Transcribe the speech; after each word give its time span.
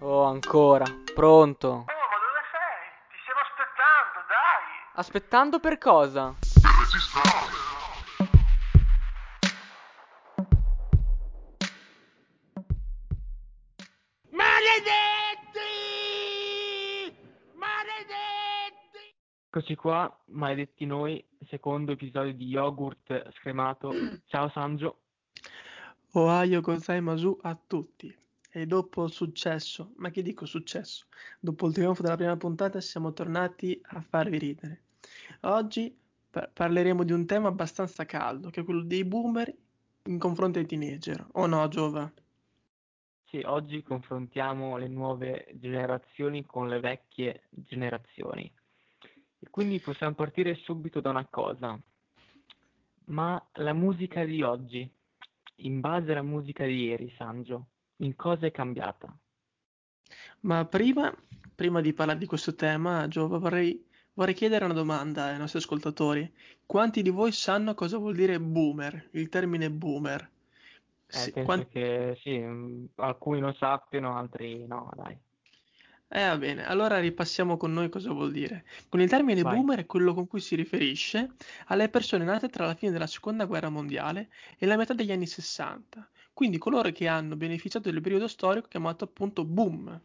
Oh, 0.00 0.22
ancora. 0.22 0.84
Pronto. 1.12 1.68
Oh, 1.68 1.72
ma 1.72 1.84
dove 1.84 2.42
sei? 2.52 2.86
Ti 3.10 3.16
stiamo 3.20 3.40
aspettando, 3.40 4.18
dai! 4.28 4.62
Aspettando 4.94 5.58
per 5.58 5.78
cosa? 5.78 6.36
Maledetti! 14.30 15.58
Maledetti! 17.54 19.16
Eccoci 19.48 19.74
qua, 19.74 20.16
maledetti 20.26 20.86
noi, 20.86 21.26
secondo 21.48 21.90
episodio 21.90 22.32
di 22.34 22.46
Yogurt 22.46 23.32
scremato. 23.32 23.92
Ciao 24.26 24.48
Sanjo. 24.50 25.00
Ohio 26.12 26.60
gozaimasu 26.60 27.36
a 27.42 27.58
tutti. 27.66 28.16
E 28.58 28.66
dopo 28.66 29.04
il 29.04 29.12
successo, 29.12 29.92
ma 29.98 30.10
che 30.10 30.20
dico 30.20 30.44
successo? 30.44 31.06
Dopo 31.38 31.68
il 31.68 31.72
trionfo 31.72 32.02
della 32.02 32.16
prima 32.16 32.36
puntata 32.36 32.80
siamo 32.80 33.12
tornati 33.12 33.80
a 33.90 34.00
farvi 34.00 34.36
ridere. 34.36 34.82
Oggi 35.42 35.96
par- 36.28 36.50
parleremo 36.50 37.04
di 37.04 37.12
un 37.12 37.24
tema 37.24 37.46
abbastanza 37.46 38.04
caldo, 38.04 38.50
che 38.50 38.62
è 38.62 38.64
quello 38.64 38.82
dei 38.82 39.04
boomer 39.04 39.54
in 40.06 40.18
confronto 40.18 40.58
ai 40.58 40.66
teenager. 40.66 41.24
O 41.34 41.46
no, 41.46 41.68
Giova? 41.68 42.12
Sì, 43.26 43.40
oggi 43.44 43.80
confrontiamo 43.84 44.76
le 44.76 44.88
nuove 44.88 45.46
generazioni 45.54 46.44
con 46.44 46.66
le 46.66 46.80
vecchie 46.80 47.42
generazioni. 47.50 48.52
E 49.38 49.50
quindi 49.50 49.78
possiamo 49.78 50.14
partire 50.14 50.56
subito 50.56 51.00
da 51.00 51.10
una 51.10 51.26
cosa. 51.26 51.80
Ma 53.04 53.48
la 53.52 53.72
musica 53.72 54.24
di 54.24 54.42
oggi, 54.42 54.90
in 55.58 55.78
base 55.78 56.10
alla 56.10 56.22
musica 56.22 56.64
di 56.64 56.86
ieri, 56.86 57.08
Sanjo, 57.16 57.68
in 57.98 58.16
cosa 58.16 58.46
è 58.46 58.50
cambiata? 58.50 59.16
Ma 60.40 60.64
prima, 60.64 61.14
prima 61.54 61.80
di 61.80 61.92
parlare 61.92 62.18
di 62.18 62.26
questo 62.26 62.54
tema, 62.54 63.06
Giova, 63.08 63.38
vorrei, 63.38 63.84
vorrei 64.14 64.34
chiedere 64.34 64.64
una 64.64 64.74
domanda 64.74 65.26
ai 65.26 65.38
nostri 65.38 65.58
ascoltatori. 65.58 66.32
Quanti 66.64 67.02
di 67.02 67.10
voi 67.10 67.32
sanno 67.32 67.74
cosa 67.74 67.98
vuol 67.98 68.14
dire 68.14 68.40
boomer, 68.40 69.08
il 69.12 69.28
termine 69.28 69.70
boomer? 69.70 70.20
Eh, 70.22 70.30
Sì, 71.06 71.32
penso 71.32 71.46
quan- 71.46 71.68
che 71.68 72.18
sì, 72.22 72.38
mh, 72.38 72.90
alcuni 72.96 73.40
lo 73.40 73.52
sappiano, 73.52 74.16
altri 74.16 74.66
no, 74.66 74.90
dai. 74.94 75.18
Eh, 76.10 76.26
va 76.26 76.38
bene, 76.38 76.64
allora 76.66 76.98
ripassiamo 77.00 77.56
con 77.58 77.72
noi 77.72 77.90
cosa 77.90 78.10
vuol 78.12 78.32
dire. 78.32 78.64
Con 78.88 79.00
il 79.00 79.08
termine 79.10 79.42
Vai. 79.42 79.56
boomer 79.56 79.80
è 79.80 79.86
quello 79.86 80.14
con 80.14 80.26
cui 80.26 80.40
si 80.40 80.54
riferisce 80.56 81.34
alle 81.66 81.88
persone 81.90 82.24
nate 82.24 82.48
tra 82.48 82.64
la 82.66 82.74
fine 82.74 82.92
della 82.92 83.06
seconda 83.06 83.44
guerra 83.44 83.68
mondiale 83.68 84.30
e 84.58 84.64
la 84.66 84.76
metà 84.76 84.94
degli 84.94 85.12
anni 85.12 85.26
60, 85.26 86.08
quindi 86.38 86.58
coloro 86.58 86.92
che 86.92 87.08
hanno 87.08 87.34
beneficiato 87.34 87.90
del 87.90 88.00
periodo 88.00 88.28
storico 88.28 88.68
chiamato 88.68 89.02
appunto 89.02 89.44
boom. 89.44 90.00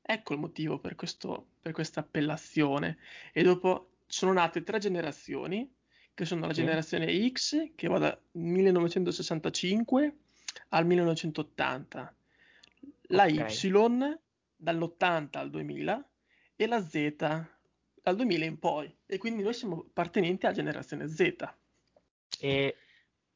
Ecco 0.00 0.32
il 0.32 0.38
motivo 0.38 0.78
per 0.78 0.94
questo, 0.94 1.54
per 1.60 1.72
questa 1.72 1.98
appellazione. 1.98 2.98
E 3.32 3.42
dopo 3.42 3.94
sono 4.06 4.32
nate 4.32 4.62
tre 4.62 4.78
generazioni, 4.78 5.68
che 6.14 6.24
sono 6.24 6.46
la 6.46 6.52
generazione 6.52 7.28
X, 7.32 7.72
che 7.74 7.88
va 7.88 7.98
dal 7.98 8.16
1965 8.30 10.16
al 10.68 10.86
1980, 10.86 12.16
la 13.08 13.24
Ok. 13.24 13.64
Y 13.64 13.70
dall'80 14.58 15.28
al 15.32 15.50
2000 15.50 16.08
e 16.54 16.66
la 16.68 16.80
Z 16.80 17.16
dal 18.02 18.14
2000 18.14 18.44
in 18.44 18.58
poi. 18.60 18.96
E 19.04 19.18
quindi 19.18 19.42
noi 19.42 19.52
siamo 19.52 19.80
appartenenti 19.80 20.46
alla 20.46 20.54
generazione 20.54 21.08
Z. 21.08 21.54
E 22.38 22.76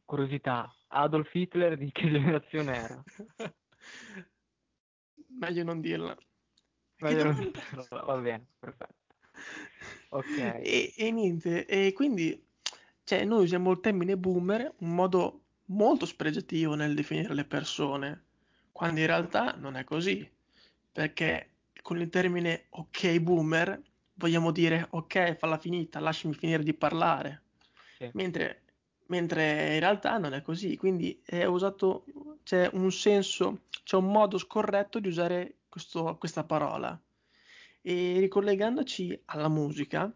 curiosità, 0.04 0.72
Adolf 0.92 1.32
Hitler 1.34 1.76
di 1.76 1.90
che 1.92 2.10
generazione 2.10 2.76
era? 2.76 3.02
Meglio 5.38 5.64
non 5.64 5.80
dirla. 5.80 6.16
Meglio 6.98 7.24
non 7.24 7.34
dirlo, 7.36 7.86
Va 7.90 8.16
bene, 8.18 8.46
perfetto. 8.58 8.94
Ok. 10.10 10.36
E, 10.36 10.92
e 10.96 11.10
niente, 11.10 11.66
e 11.66 11.92
quindi 11.92 12.46
cioè, 13.04 13.24
noi 13.24 13.44
usiamo 13.44 13.70
il 13.70 13.80
termine 13.80 14.16
boomer 14.16 14.74
un 14.78 14.94
modo 14.94 15.40
molto 15.66 16.04
spregiativo 16.06 16.74
nel 16.74 16.94
definire 16.94 17.32
le 17.34 17.44
persone, 17.44 18.24
quando 18.72 19.00
in 19.00 19.06
realtà 19.06 19.52
non 19.56 19.76
è 19.76 19.84
così, 19.84 20.28
perché 20.92 21.50
con 21.82 22.00
il 22.00 22.08
termine 22.10 22.66
ok 22.70 23.18
boomer 23.20 23.80
vogliamo 24.14 24.50
dire 24.50 24.86
ok, 24.90 25.36
falla 25.36 25.58
finita, 25.58 26.00
lasciami 26.00 26.34
finire 26.34 26.62
di 26.62 26.74
parlare, 26.74 27.42
Sì. 27.98 28.10
mentre, 28.12 28.62
mentre 29.10 29.74
in 29.74 29.80
realtà 29.80 30.18
non 30.18 30.32
è 30.32 30.42
così, 30.42 30.76
quindi 30.76 31.20
è 31.24 31.44
usato, 31.44 32.04
c'è 32.42 32.70
un 32.72 32.90
senso, 32.90 33.62
c'è 33.82 33.96
un 33.96 34.10
modo 34.10 34.38
scorretto 34.38 35.00
di 35.00 35.08
usare 35.08 35.56
questo- 35.68 36.16
questa 36.16 36.44
parola. 36.44 36.98
E 37.82 38.18
ricollegandoci 38.18 39.20
alla 39.26 39.48
musica, 39.48 40.12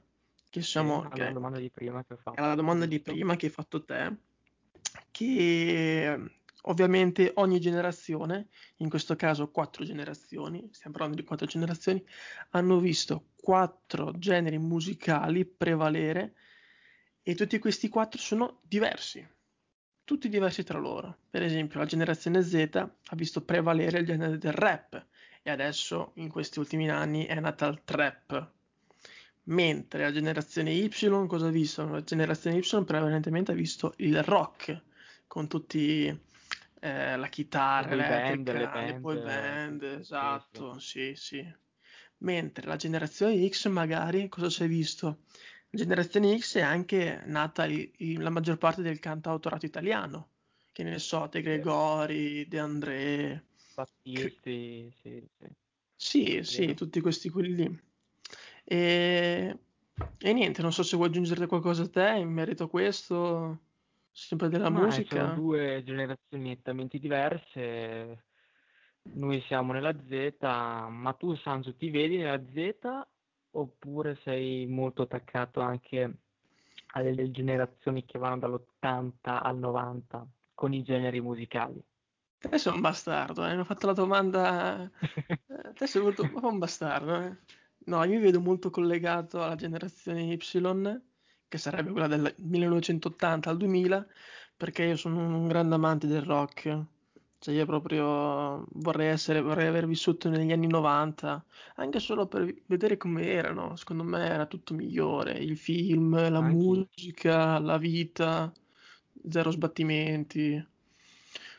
che 0.49 0.63
siamo, 0.63 1.03
alla 1.03 1.09
che 1.09 1.33
domanda 1.33 1.59
di 1.59 1.71
prima 1.71 2.05
che 2.05 2.15
ho 2.15 2.17
fatto, 2.17 2.41
alla 2.41 2.55
domanda 2.55 2.87
di 2.87 3.01
prima 3.01 3.35
che 3.35 3.47
hai 3.47 3.53
fatto 3.53 3.85
te, 3.85 4.17
che 5.11 6.31
ovviamente 6.63 7.33
ogni 7.35 7.59
generazione, 7.59 8.49
in 8.77 8.89
questo 8.89 9.17
caso 9.17 9.51
quattro 9.51 9.85
generazioni, 9.85 10.69
stiamo 10.71 10.97
parlando 10.97 11.21
di 11.21 11.27
quattro 11.27 11.47
generazioni, 11.47 12.05
hanno 12.51 12.79
visto 12.79 13.31
quattro 13.35 14.13
generi 14.17 14.59
musicali 14.59 15.45
prevalere 15.45 16.35
e 17.27 17.35
tutti 17.35 17.59
questi 17.59 17.89
quattro 17.89 18.21
sono 18.21 18.61
diversi, 18.63 19.27
tutti 20.05 20.29
diversi 20.29 20.63
tra 20.63 20.79
loro. 20.79 21.17
Per 21.31 21.43
esempio, 21.43 21.81
la 21.81 21.87
generazione 21.87 22.43
Z 22.43 22.55
ha 22.75 23.17
visto 23.17 23.41
prevalere 23.43 23.99
il 24.01 24.07
genere 24.07 24.37
del 24.39 24.53
rap 24.53 25.07
e 25.43 25.51
adesso 25.51 26.13
in 26.17 26.29
questi 26.29 26.59
ultimi 26.59 26.91
anni 26.91 27.25
è 27.25 27.41
nata 27.41 27.67
il 27.67 27.81
trap. 27.83 28.53
Mentre 29.45 30.03
la 30.03 30.13
generazione 30.13 30.73
Y 30.73 30.91
cosa 31.27 31.47
ha 31.47 31.51
visto? 31.51 31.89
La 31.89 32.03
generazione 32.03 32.59
Y 32.59 32.85
prevalentemente 32.85 33.53
ha 33.53 33.55
visto 33.55 33.95
il 33.99 34.23
rock 34.23 34.83
con 35.27 35.49
tutti 35.49 36.07
eh, 36.81 37.17
la 37.17 37.27
chitarra 37.29 37.95
Le 37.95 38.03
band, 38.03 38.53
le 38.53 38.71
le 38.87 38.95
boy 39.01 39.17
band, 39.17 39.81
band, 39.81 39.81
sì, 39.81 39.97
sì. 39.97 40.01
esatto, 40.01 40.79
sì, 40.79 41.13
sì. 41.15 41.55
Mentre 42.19 42.67
la 42.67 42.77
generazione 42.77 43.49
X 43.49 43.69
magari 43.69 44.29
cosa 44.29 44.51
si 44.51 44.65
è 44.65 44.69
visto? 44.69 45.21
Generazione 45.75 46.39
X 46.39 46.57
è 46.59 46.63
anche 46.63 47.23
nata 47.27 47.67
i- 47.67 47.91
i- 47.99 48.17
la 48.17 48.31
maggior 48.31 48.59
parte 48.59 48.83
del 48.83 48.99
cantautorato 49.01 49.67
italiano, 49.67 50.31
che 50.73 50.83
ne 50.83 50.99
so, 50.99 51.27
De 51.31 51.43
Gregori, 51.43 52.47
De 52.49 52.59
André, 52.59 53.45
Battisti, 53.75 54.93
sì, 55.03 55.29
sì, 55.39 55.49
sì, 55.97 56.43
sì, 56.43 56.65
vero. 56.67 56.75
tutti 56.75 57.01
questi 57.01 57.29
quelli 57.31 57.55
lì. 57.55 57.83
E, 58.65 59.59
e 60.19 60.33
niente, 60.33 60.63
non 60.63 60.73
so 60.73 60.83
se 60.83 60.97
vuoi 60.97 61.09
aggiungere 61.09 61.47
qualcosa 61.47 61.83
a 61.85 61.89
te 61.89 62.17
in 62.19 62.29
merito 62.31 62.65
a 62.65 62.69
questo, 62.69 63.61
sempre 64.11 64.49
della 64.49 64.71
Ma 64.71 64.97
eh, 64.97 65.05
sono 65.05 65.29
musica. 65.29 65.33
due 65.33 65.83
generazioni 65.85 66.49
nettamente 66.51 66.99
diverse. 66.99 68.25
Noi 69.03 69.41
siamo 69.43 69.73
nella 69.73 69.95
Z, 70.09 70.37
ma 70.41 71.15
tu, 71.19 71.35
Sanzo, 71.37 71.75
ti 71.77 71.91
vedi 71.91 72.17
nella 72.19 72.43
Z 72.43 73.07
oppure 73.55 74.17
sei 74.17 74.67
molto 74.67 75.03
attaccato 75.03 75.61
anche 75.61 76.19
alle 76.93 77.31
generazioni 77.31 78.05
che 78.05 78.19
vanno 78.19 78.39
dall'80 78.39 79.43
al 79.43 79.59
90 79.59 80.27
con 80.55 80.73
i 80.73 80.83
generi 80.83 81.21
musicali? 81.21 81.83
Te 82.39 82.59
sei 82.59 82.73
un 82.75 82.81
bastardo, 82.81 83.45
eh, 83.47 83.53
mi 83.55 83.61
hai 83.61 83.65
fatto 83.65 83.87
la 83.87 83.93
domanda. 83.95 84.83
eh, 84.85 85.73
Te 85.75 85.87
sei 85.87 86.03
molto 86.03 86.29
un 86.33 86.59
bastardo, 86.59 87.15
eh. 87.21 87.37
No, 87.87 88.03
io 88.05 88.11
mi 88.19 88.19
vedo 88.21 88.41
molto 88.41 88.71
collegato 88.71 89.43
alla 89.43 89.57
generazione 89.57 90.23
Y, 90.25 90.39
che 91.49 91.59
sarebbe 91.59 91.91
quella 91.91 92.07
del 92.07 92.35
1980 92.39 93.51
al 93.51 93.57
2000, 93.57 94.07
perché 94.57 94.85
io 94.85 94.97
sono 94.97 95.19
un 95.27 95.49
grande 95.49 95.75
amante 95.75 96.07
del 96.07 96.23
rock. 96.23 96.87
Cioè, 97.45 97.53
io 97.53 97.67
proprio 97.67 98.65
vorrei 98.73 99.09
essere, 99.09 99.43
vorrei 99.43 99.67
aver 99.67 99.87
vissuto 99.87 100.31
negli 100.31 100.51
anni 100.51 100.67
90, 100.67 101.45
anche 101.75 101.99
solo 102.01 102.27
per 102.27 102.55
vedere 102.65 102.97
come 102.97 103.27
erano. 103.27 103.77
Secondo 103.77 104.03
me 104.03 104.25
era 104.27 104.47
tutto 104.47 104.73
migliore. 104.73 105.33
Il 105.33 105.59
film, 105.59 106.15
la 106.31 106.39
Anche 106.39 106.57
musica, 106.65 107.59
la 107.59 107.77
vita, 107.77 108.51
zero 109.29 109.51
sbattimenti. 109.51 110.67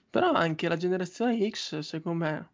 Però 0.10 0.32
anche 0.32 0.68
la 0.68 0.76
generazione 0.76 1.48
X, 1.48 1.78
secondo 1.80 2.26
me, 2.26 2.50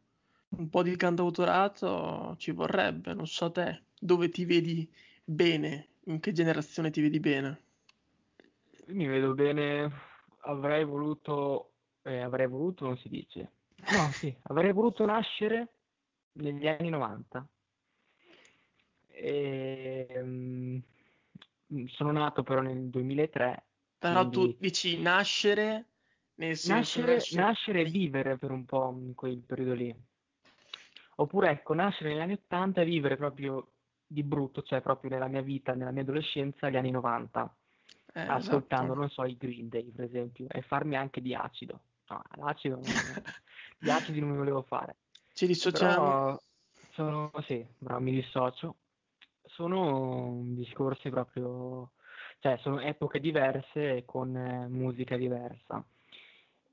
un 0.49 0.69
po' 0.69 0.83
di 0.83 0.93
cantautorato 0.97 2.35
ci 2.37 2.51
vorrebbe. 2.51 3.13
Non 3.13 3.27
so 3.27 3.49
te, 3.49 3.83
dove 3.97 4.27
ti 4.27 4.43
vedi 4.43 4.91
bene? 5.23 5.87
In 6.07 6.19
che 6.19 6.33
generazione 6.33 6.89
ti 6.91 6.99
vedi 6.99 7.21
bene? 7.21 7.61
mi 8.87 9.07
vedo 9.07 9.33
bene, 9.33 9.89
avrei 10.41 10.83
voluto, 10.83 11.70
eh, 12.03 12.19
avrei 12.19 12.47
voluto, 12.47 12.85
non 12.85 12.97
si 12.97 13.09
dice. 13.09 13.51
No, 13.87 14.11
sì, 14.13 14.35
avrei 14.43 14.71
voluto 14.73 15.05
nascere 15.05 15.73
negli 16.33 16.67
anni 16.67 16.89
90. 16.89 17.47
Ehm, 19.09 20.81
sono 21.87 22.11
nato 22.11 22.43
però 22.43 22.61
nel 22.61 22.89
2003, 22.89 23.63
Però 23.99 24.29
tu 24.29 24.47
quindi 24.47 24.57
dici 24.59 24.99
nascere 25.01 25.85
nel 26.35 26.57
senso 26.57 27.01
nascere, 27.01 27.05
verso... 27.05 27.39
nascere 27.39 27.81
e 27.81 27.85
vivere 27.85 28.37
per 28.37 28.51
un 28.51 28.65
po' 28.65 28.91
in 28.91 29.13
quel 29.15 29.37
periodo 29.39 29.73
lì. 29.73 29.95
Oppure 31.17 31.51
ecco, 31.51 31.73
nascere 31.73 32.09
negli 32.09 32.19
anni 32.21 32.33
80 32.33 32.81
e 32.81 32.85
vivere 32.85 33.15
proprio 33.15 33.73
di 34.07 34.23
brutto, 34.23 34.63
cioè 34.63 34.81
proprio 34.81 35.11
nella 35.11 35.27
mia 35.27 35.41
vita, 35.41 35.73
nella 35.73 35.91
mia 35.91 36.01
adolescenza, 36.01 36.69
gli 36.69 36.77
anni 36.77 36.91
90, 36.91 37.55
Eh, 38.13 38.19
ascoltando, 38.25 38.93
esatto. 38.93 38.99
non 38.99 39.09
so, 39.09 39.23
i 39.25 39.37
Green 39.37 39.69
Day, 39.69 39.91
per 39.91 40.05
esempio, 40.05 40.47
e 40.49 40.61
farmi 40.63 40.95
anche 40.95 41.21
di 41.21 41.35
acido. 41.35 41.81
No, 42.11 42.21
l'acido, 42.35 42.77
gli 43.79 43.89
acidi 43.89 44.19
non 44.19 44.31
mi 44.31 44.37
volevo 44.37 44.63
fare. 44.63 44.97
Ci 45.33 45.47
dissociamo. 45.47 46.41
Sono, 46.91 47.31
sì, 47.47 47.65
bravo, 47.77 48.01
mi 48.01 48.11
dissocio. 48.11 48.75
Sono 49.45 50.41
discorsi 50.47 51.09
proprio, 51.09 51.91
cioè 52.39 52.57
sono 52.57 52.81
epoche 52.81 53.21
diverse 53.21 54.03
con 54.05 54.35
eh, 54.35 54.67
musica 54.67 55.15
diversa. 55.15 55.85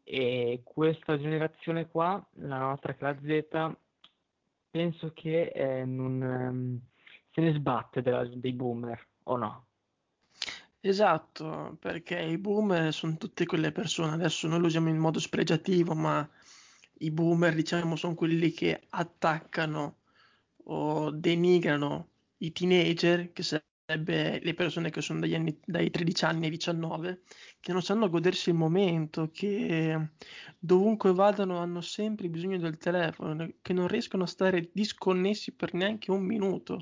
E 0.03 0.63
questa 0.65 1.17
generazione 1.19 1.89
qua, 1.89 2.27
la 2.35 2.59
nostra 2.59 2.95
che 2.95 3.05
la 3.05 3.17
Z, 3.21 3.77
penso 4.71 5.13
che 5.13 5.51
eh, 5.55 5.85
non, 5.85 6.21
ehm, 6.23 6.81
se 7.31 7.41
ne 7.43 7.53
sbatte 7.53 8.03
della- 8.03 8.27
dei 8.27 8.53
boomer, 8.55 9.07
o 9.25 9.37
no? 9.37 9.68
Esatto, 10.85 11.77
perché 11.81 12.21
i 12.21 12.39
boomer 12.39 12.93
sono 12.93 13.17
tutte 13.17 13.47
quelle 13.47 13.73
persone, 13.73 14.13
adesso 14.13 14.47
noi 14.47 14.61
lo 14.61 14.67
usiamo 14.67 14.89
in 14.89 14.97
modo 14.97 15.19
spregiativo, 15.19 15.95
ma 15.95 16.29
i 17.01 17.11
boomer, 17.11 17.55
diciamo, 17.55 17.97
sono 17.97 18.15
quelli 18.15 18.53
che 18.53 18.83
attaccano 18.91 19.99
o 20.65 21.11
denigrano 21.11 22.11
i 22.39 22.53
teenager, 22.53 23.33
che 23.33 23.43
le 23.95 24.55
persone 24.55 24.91
che 24.91 25.01
sono 25.01 25.25
anni, 25.25 25.59
dai 25.65 25.91
13 25.91 26.25
anni 26.27 26.45
ai 26.45 26.51
19, 26.51 27.23
che 27.59 27.73
non 27.73 27.81
sanno 27.81 28.11
godersi 28.11 28.51
il 28.51 28.55
momento, 28.55 29.31
che 29.33 30.11
dovunque 30.59 31.15
vadano 31.15 31.57
hanno 31.59 31.81
sempre 31.81 32.29
bisogno 32.29 32.59
del 32.59 32.77
telefono, 32.77 33.51
che 33.63 33.73
non 33.73 33.89
riescono 33.89 34.25
a 34.25 34.27
stare 34.27 34.69
disconnessi 34.73 35.53
per 35.53 35.73
neanche 35.73 36.11
un 36.11 36.23
minuto. 36.23 36.79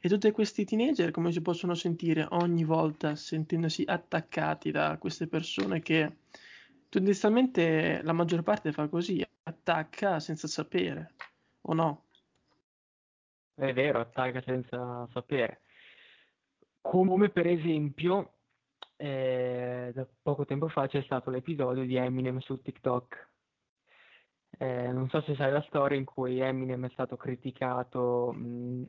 E 0.00 0.08
tutti 0.08 0.30
questi 0.30 0.64
teenager 0.64 1.10
come 1.10 1.30
si 1.30 1.42
possono 1.42 1.74
sentire 1.74 2.26
ogni 2.30 2.64
volta 2.64 3.16
sentendosi 3.16 3.84
attaccati 3.86 4.70
da 4.70 4.96
queste 4.96 5.26
persone 5.26 5.82
che 5.82 6.20
tendenzialmente 6.88 8.00
la 8.02 8.14
maggior 8.14 8.42
parte 8.42 8.72
fa 8.72 8.88
così, 8.88 9.22
attacca 9.42 10.20
senza 10.20 10.48
sapere, 10.48 11.12
o 11.62 11.74
no? 11.74 12.04
È 13.54 13.72
vero, 13.74 14.00
attacca 14.00 14.40
senza 14.40 15.06
sapere. 15.12 15.60
Come 16.90 17.28
per 17.30 17.46
esempio, 17.46 18.34
eh, 18.96 19.90
da 19.94 20.06
poco 20.22 20.44
tempo 20.44 20.68
fa 20.68 20.86
c'è 20.86 21.02
stato 21.02 21.30
l'episodio 21.30 21.84
di 21.84 21.96
Eminem 21.96 22.38
su 22.38 22.60
TikTok. 22.62 23.30
Eh, 24.58 24.90
non 24.92 25.08
so 25.08 25.20
se 25.22 25.34
sai 25.34 25.52
la 25.52 25.64
storia 25.68 25.98
in 25.98 26.04
cui 26.04 26.40
Eminem 26.40 26.86
è 26.86 26.90
stato 26.90 27.16
criticato, 27.16 28.32
mh, 28.32 28.84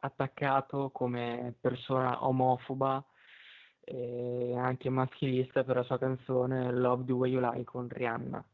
attaccato 0.00 0.90
come 0.90 1.54
persona 1.60 2.24
omofoba 2.26 3.04
e 3.80 4.56
anche 4.56 4.88
maschilista 4.88 5.64
per 5.64 5.76
la 5.76 5.82
sua 5.82 5.98
canzone 5.98 6.72
Love 6.72 7.04
the 7.04 7.12
Way 7.12 7.30
You 7.32 7.40
Lie 7.40 7.64
con 7.64 7.88
Rihanna. 7.88 8.44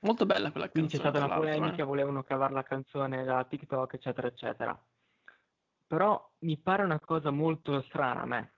Molto 0.00 0.26
bella 0.26 0.50
quella 0.50 0.68
Quindi 0.68 0.96
c'è 0.96 1.00
canzone, 1.00 1.24
stata 1.24 1.34
una 1.34 1.42
polemica, 1.42 1.82
eh. 1.82 1.86
volevano 1.86 2.22
cavare 2.22 2.52
la 2.52 2.62
canzone 2.62 3.24
da 3.24 3.44
TikTok, 3.44 3.94
eccetera, 3.94 4.28
eccetera. 4.28 4.84
Però 5.86 6.32
mi 6.40 6.56
pare 6.58 6.82
una 6.82 7.00
cosa 7.00 7.30
molto 7.30 7.82
strana 7.82 8.22
a 8.22 8.26
me. 8.26 8.52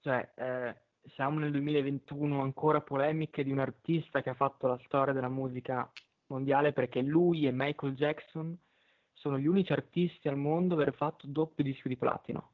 Cioè, 0.00 0.32
eh, 0.34 0.76
siamo 1.14 1.38
nel 1.38 1.50
2021, 1.50 2.40
ancora 2.40 2.80
polemiche 2.80 3.44
di 3.44 3.50
un 3.50 3.58
artista 3.58 4.22
che 4.22 4.30
ha 4.30 4.34
fatto 4.34 4.66
la 4.66 4.78
storia 4.84 5.12
della 5.12 5.28
musica 5.28 5.90
mondiale 6.26 6.72
perché 6.72 7.02
lui 7.02 7.46
e 7.46 7.52
Michael 7.52 7.94
Jackson 7.94 8.56
sono 9.12 9.38
gli 9.38 9.46
unici 9.46 9.72
artisti 9.72 10.28
al 10.28 10.36
mondo 10.36 10.74
ad 10.74 10.80
aver 10.80 10.94
fatto 10.94 11.26
doppio 11.26 11.64
disco 11.64 11.88
di 11.88 11.96
platino. 11.96 12.50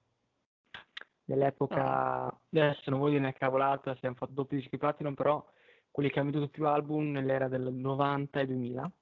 Nell'epoca, 1.25 2.27
adesso 2.27 2.91
non 2.91 2.99
voglio 2.99 3.13
dire 3.13 3.25
una 3.25 3.33
cavolata 3.33 3.95
se 3.97 4.07
hanno 4.07 4.17
fatto 4.17 4.33
doppio 4.33 4.57
disco 4.57 4.71
di 4.73 4.79
platino, 4.79 5.15
però 5.15 5.45
quelli 5.91 6.11
che 6.11 6.19
hanno 6.19 6.31
venduto 6.31 6.51
più 6.51 6.67
album 6.67 7.11
nell'era 7.11 7.49
del 7.49 7.73
90 7.73 8.41
e 8.41 8.47
2000. 8.47 8.93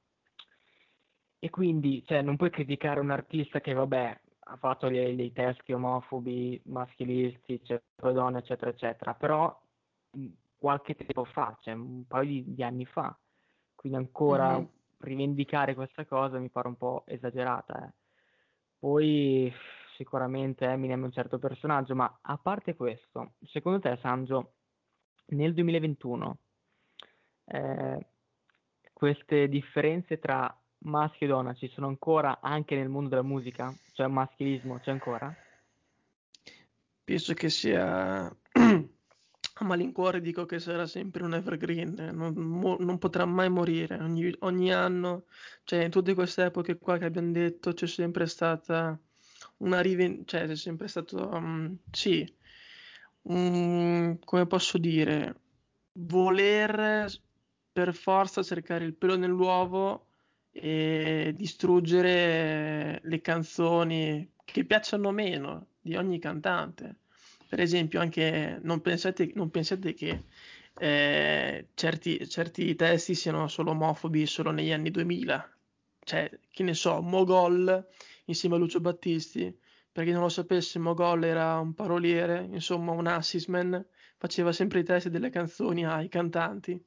E 1.41 1.51
quindi, 1.51 2.05
cioè, 2.07 2.23
non 2.23 2.37
puoi 2.37 2.51
criticare 2.51 3.01
un 3.01 3.11
artista 3.11 3.61
che, 3.61 3.73
vabbè, 3.73 4.21
ha 4.51 4.57
fatto 4.57 4.89
dei, 4.89 5.15
dei 5.15 5.33
testi 5.33 5.73
omofobi, 5.73 6.61
maschilisti, 6.67 7.61
per 7.95 8.13
donne, 8.13 8.39
eccetera, 8.39 8.71
eccetera, 8.71 9.15
però 9.15 9.61
qualche 10.57 10.95
tempo 10.95 11.25
fa, 11.25 11.57
cioè 11.61 11.75
un 11.75 12.07
paio 12.07 12.27
di, 12.29 12.55
di 12.55 12.63
anni 12.63 12.87
fa, 12.87 13.17
quindi 13.75 13.99
ancora 13.99 14.57
Mhm. 14.57 14.69
rivendicare 15.01 15.75
questa 15.75 16.05
cosa 16.07 16.39
mi 16.39 16.49
pare 16.51 16.69
un 16.69 16.77
po' 16.77 17.05
esagerata. 17.07 17.87
eh. 17.87 17.93
Poi 18.79 19.53
sicuramente 19.97 20.65
Eminem 20.65 21.03
è 21.03 21.05
un 21.05 21.13
certo 21.13 21.39
personaggio, 21.39 21.95
ma 21.95 22.19
a 22.23 22.39
parte 22.39 22.75
questo, 22.75 23.35
secondo 23.47 23.81
te, 23.81 23.97
Sangio, 24.01 24.55
nel 25.27 25.53
2021 25.53 26.39
eh, 27.45 28.07
queste 28.93 29.49
differenze 29.49 30.19
tra 30.19 30.53
maschio 30.81 31.27
e 31.27 31.31
donna 31.31 31.55
ci 31.55 31.69
sono 31.69 31.89
ancora 31.89 32.39
anche 32.41 32.77
nel 32.77 32.89
mondo 32.89 33.09
della 33.09 33.23
musica? 33.23 33.75
Cioè 33.93 34.07
maschilismo 34.07 34.79
c'è 34.79 34.91
ancora? 34.91 35.35
Penso 37.05 37.35
che 37.35 37.49
sia 37.49 38.27
a 39.61 39.65
malincuore 39.65 40.21
dico 40.21 40.45
che 40.47 40.59
sarà 40.61 40.87
sempre 40.87 41.25
un 41.25 41.35
evergreen, 41.35 42.11
non, 42.13 42.35
mo- 42.35 42.77
non 42.79 42.99
potrà 42.99 43.25
mai 43.25 43.49
morire. 43.51 43.97
Ogni, 43.97 44.33
ogni 44.41 44.73
anno, 44.73 45.25
cioè 45.65 45.85
in 45.85 45.91
tutte 45.91 46.15
queste 46.15 46.45
epoche 46.45 46.79
qua 46.79 46.99
che 46.99 47.07
abbiamo 47.07 47.33
detto, 47.33 47.73
c'è 47.73 47.87
sempre 47.87 48.27
stata 48.27 48.99
una 49.59 49.81
riven- 49.81 50.25
cioè 50.27 50.47
c'è 50.47 50.57
sempre 50.57 50.87
stato, 50.89 51.29
um, 51.33 51.77
sì, 51.91 52.31
un- 53.23 54.19
come 54.25 54.47
posso 54.47 54.79
dire, 54.79 55.35
voler 55.93 57.07
per 57.73 57.95
forza 57.95 58.43
cercare 58.43 58.85
il 58.85 58.95
pelo 58.95 59.17
nell'uovo 59.17 60.08
e 60.61 61.33
distruggere 61.37 63.01
le 63.03 63.21
canzoni 63.21 64.33
che 64.45 64.65
piacciono 64.65 65.11
meno 65.11 65.69
di 65.81 65.97
ogni 65.97 66.19
cantante. 66.19 66.97
Per 67.49 67.61
esempio, 67.61 68.01
anche 68.01 68.59
non 68.63 68.81
pensate, 68.81 69.31
non 69.35 69.51
pensate 69.51 69.95
che 69.95 70.25
eh, 70.79 71.69
certi, 71.75 72.29
certi 72.29 72.75
testi 72.75 73.15
siano 73.15 73.49
solo 73.49 73.71
omofobi 73.71 74.27
solo 74.27 74.51
negli 74.51 74.73
anni 74.73 74.91
2000. 74.91 75.57
Cioè, 76.05 76.31
che 76.51 76.63
ne 76.63 76.75
so, 76.75 77.01
Mogol 77.01 77.87
insieme 78.27 78.57
a 78.57 78.59
Lucio 78.59 78.81
Battisti. 78.81 79.57
Per 79.91 80.05
chi 80.05 80.13
non 80.13 80.23
lo 80.23 80.29
sapesse, 80.29 80.79
Mogol 80.79 81.25
era 81.25 81.59
un 81.59 81.75
paroliere, 81.75 82.47
insomma 82.51 82.93
un 82.93 83.07
assisman, 83.07 83.85
faceva 84.17 84.53
sempre 84.53 84.81
i 84.81 84.85
testi 84.85 85.11
delle 85.11 85.31
canzoni 85.31 85.85
ai 85.87 86.09
cantanti. 86.09 86.83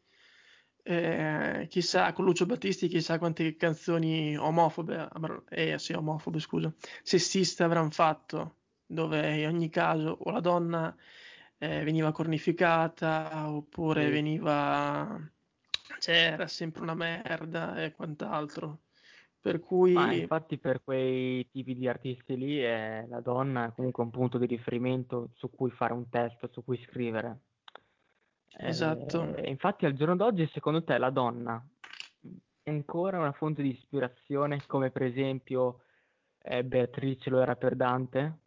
Eh, 0.84 1.68
chissà, 1.70 2.12
con 2.12 2.26
Lucio 2.26 2.46
Battisti, 2.46 2.88
chissà 2.88 3.20
quante 3.20 3.56
canzoni 3.56 4.36
omofobe, 4.36 5.08
eh 5.50 5.78
sì, 5.78 5.94
omofobe, 5.94 6.40
scusa, 6.40 6.74
sessiste 7.04 7.64
avranno 7.64 7.92
fatto, 7.92 8.56
dove 8.86 9.38
in 9.42 9.48
ogni 9.48 9.70
caso 9.70 10.18
o 10.22 10.32
la 10.32 10.40
donna 10.40 10.96
eh, 11.60 11.84
veniva 11.84 12.12
cornificata 12.12 13.50
oppure 13.52 14.10
veniva, 14.10 15.20
cioè, 16.00 16.16
era 16.34 16.48
sempre 16.48 16.82
una 16.82 16.96
merda 16.96 17.84
e 17.84 17.92
quant'altro. 17.92 18.80
Per 19.40 19.60
Ma 19.60 19.66
cui, 19.66 20.22
infatti 20.22 20.58
per 20.58 20.82
quei 20.84 21.48
tipi 21.50 21.76
di 21.76 21.88
artisti 21.88 22.38
lì 22.38 22.60
è 22.60 23.06
la 23.08 23.22
donna 23.22 23.68
è 23.68 23.74
comunque 23.74 24.04
un 24.04 24.10
punto 24.10 24.38
di 24.38 24.46
riferimento 24.46 25.30
su 25.36 25.50
cui 25.50 25.70
fare 25.72 25.94
un 25.94 26.10
testo, 26.10 26.48
su 26.52 26.64
cui 26.64 26.78
scrivere. 26.88 27.40
Esatto. 28.68 29.36
Eh, 29.36 29.50
infatti 29.50 29.86
al 29.86 29.94
giorno 29.94 30.16
d'oggi 30.16 30.50
secondo 30.54 30.84
te 30.84 30.98
la 30.98 31.10
donna 31.10 31.64
è 32.64 32.70
ancora 32.70 33.18
una 33.20 33.32
fonte 33.32 33.62
di 33.62 33.70
ispirazione 33.70 34.64
come 34.68 34.92
per 34.92 35.04
esempio 35.04 35.82
eh, 36.44 36.64
Beatrice 36.64 37.30
lo 37.30 37.42
era 37.42 37.56
per 37.56 37.76
Dante? 37.76 38.38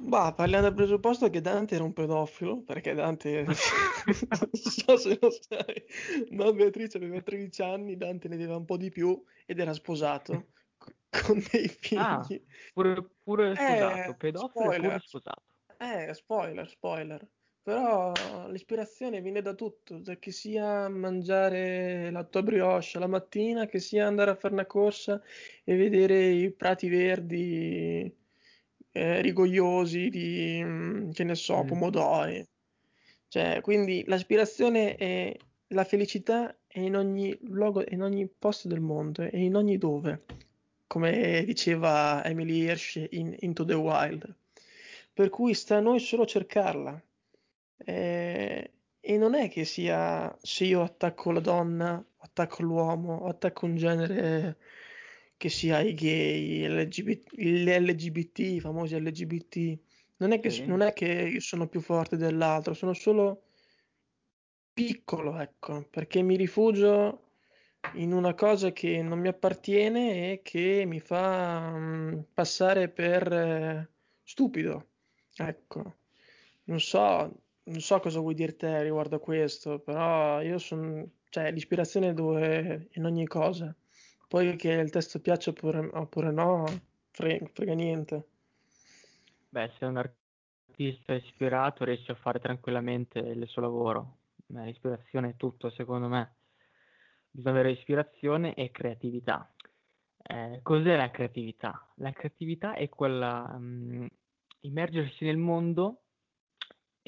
Bah, 0.00 0.32
parliamo 0.32 0.62
dal 0.62 0.74
presupposto 0.74 1.28
che 1.28 1.40
Dante 1.40 1.74
era 1.74 1.82
un 1.84 1.92
pedofilo, 1.92 2.62
perché 2.62 2.94
Dante, 2.94 3.44
non 3.46 4.50
so 4.52 4.96
se 4.96 5.18
lo 5.20 5.30
sai, 5.30 5.84
ma 6.30 6.52
Beatrice 6.52 6.98
aveva 6.98 7.20
13 7.20 7.62
anni, 7.62 7.96
Dante 7.96 8.28
ne 8.28 8.36
aveva 8.36 8.56
un 8.56 8.64
po' 8.64 8.76
di 8.76 8.90
più 8.90 9.20
ed 9.44 9.58
era 9.58 9.72
sposato 9.74 10.50
con 11.10 11.42
dei 11.50 11.68
Ah, 11.96 12.22
figli. 12.22 12.44
pure, 12.72 13.02
pure 13.24 13.56
sposato, 13.56 14.12
Eh, 14.12 14.14
pedofilo 14.14 14.72
e 14.72 14.80
pure 14.80 14.98
spoiler, 14.98 15.00
sposato. 15.00 15.42
eh, 15.78 16.14
spoiler, 16.14 16.68
spoiler. 16.68 17.28
Però 17.68 18.14
l'ispirazione 18.48 19.20
viene 19.20 19.42
da 19.42 19.52
tutto, 19.52 19.98
da 19.98 20.16
che 20.16 20.30
sia 20.30 20.88
mangiare 20.88 22.10
la 22.10 22.24
tua 22.24 22.42
brioche 22.42 22.98
la 22.98 23.06
mattina, 23.06 23.66
che 23.66 23.78
sia 23.78 24.06
andare 24.06 24.30
a 24.30 24.36
fare 24.36 24.54
una 24.54 24.64
corsa 24.64 25.20
e 25.64 25.76
vedere 25.76 26.28
i 26.28 26.50
prati 26.50 26.88
verdi 26.88 28.10
eh, 28.92 29.20
rigogliosi 29.20 30.08
di, 30.08 30.62
mm, 30.64 31.10
che 31.10 31.24
ne 31.24 31.34
so, 31.34 31.62
Mm. 31.62 31.66
pomodori. 31.66 32.48
Cioè, 33.28 33.60
quindi 33.60 34.02
l'aspirazione 34.06 34.96
e 34.96 35.38
la 35.66 35.84
felicità 35.84 36.56
è 36.66 36.78
in 36.78 36.96
ogni 36.96 37.36
luogo, 37.42 37.84
è 37.84 37.92
in 37.92 38.00
ogni 38.00 38.26
posto 38.28 38.66
del 38.68 38.80
mondo, 38.80 39.20
è 39.24 39.36
in 39.36 39.54
ogni 39.54 39.76
dove, 39.76 40.24
come 40.86 41.44
diceva 41.44 42.24
Emily 42.24 42.62
Hirsch 42.62 43.08
in 43.10 43.36
Into 43.40 43.66
the 43.66 43.74
Wild. 43.74 44.34
Per 45.12 45.28
cui 45.28 45.52
sta 45.52 45.76
a 45.76 45.80
noi 45.80 46.00
solo 46.00 46.24
cercarla. 46.24 47.02
Eh, 47.78 48.72
e 49.00 49.16
non 49.16 49.34
è 49.34 49.48
che 49.48 49.64
sia 49.64 50.36
se 50.42 50.64
io 50.64 50.82
attacco 50.82 51.30
la 51.30 51.40
donna, 51.40 52.04
attacco 52.18 52.62
l'uomo, 52.62 53.26
attacco 53.26 53.66
un 53.66 53.76
genere 53.76 54.58
che 55.36 55.48
sia 55.48 55.80
i 55.80 55.94
gay, 55.94 56.66
LGBT, 56.66 57.32
l'LGBT, 57.36 58.38
i 58.40 58.60
famosi 58.60 58.98
LGBT. 59.00 59.78
Non 60.18 60.32
è, 60.32 60.40
che, 60.40 60.50
Sì. 60.50 60.66
non 60.66 60.80
è 60.82 60.92
che 60.92 61.06
io 61.06 61.40
sono 61.40 61.68
più 61.68 61.80
forte 61.80 62.16
dell'altro, 62.16 62.74
sono 62.74 62.92
solo 62.92 63.44
piccolo, 64.72 65.38
ecco, 65.38 65.86
perché 65.90 66.22
mi 66.22 66.36
rifugio 66.36 67.22
in 67.94 68.12
una 68.12 68.34
cosa 68.34 68.72
che 68.72 69.02
non 69.02 69.18
mi 69.20 69.28
appartiene 69.28 70.32
e 70.32 70.42
che 70.42 70.84
mi 70.86 71.00
fa 71.00 71.70
mm, 71.76 72.20
passare 72.34 72.88
per 72.88 73.32
eh, 73.32 73.90
stupido. 74.22 74.88
Ecco, 75.36 75.96
non 76.64 76.80
so, 76.80 77.42
non 77.68 77.80
so 77.80 78.00
cosa 78.00 78.20
vuoi 78.20 78.34
dire 78.34 78.56
te 78.56 78.82
riguardo 78.82 79.16
a 79.16 79.20
questo, 79.20 79.78
però 79.78 80.40
io 80.40 80.58
sono, 80.58 81.06
cioè, 81.28 81.52
l'ispirazione 81.52 82.14
dove 82.14 82.88
in 82.92 83.04
ogni 83.04 83.26
cosa. 83.26 83.74
Poi 84.26 84.56
che 84.56 84.70
il 84.72 84.90
testo 84.90 85.20
piaccia 85.20 85.50
oppure, 85.50 85.88
oppure 85.92 86.30
no, 86.30 86.64
fre- 87.10 87.50
frega 87.52 87.74
niente. 87.74 88.26
Beh, 89.48 89.72
se 89.78 89.84
un 89.86 89.96
artista 89.96 91.14
è 91.14 91.16
ispirato 91.16 91.84
riesce 91.84 92.12
a 92.12 92.16
fare 92.16 92.38
tranquillamente 92.38 93.18
il 93.18 93.46
suo 93.48 93.62
lavoro. 93.62 94.16
Ma 94.48 94.64
l'ispirazione 94.64 95.30
è 95.30 95.36
tutto, 95.36 95.70
secondo 95.70 96.08
me. 96.08 96.36
Bisogna 97.30 97.58
avere 97.58 97.72
ispirazione 97.72 98.54
e 98.54 98.70
creatività. 98.70 99.50
Eh, 100.22 100.60
cos'è 100.62 100.96
la 100.96 101.10
creatività? 101.10 101.90
La 101.96 102.12
creatività 102.12 102.74
è 102.74 102.88
quella 102.88 103.56
mm, 103.58 104.06
immergersi 104.60 105.24
nel 105.24 105.36
mondo 105.36 106.02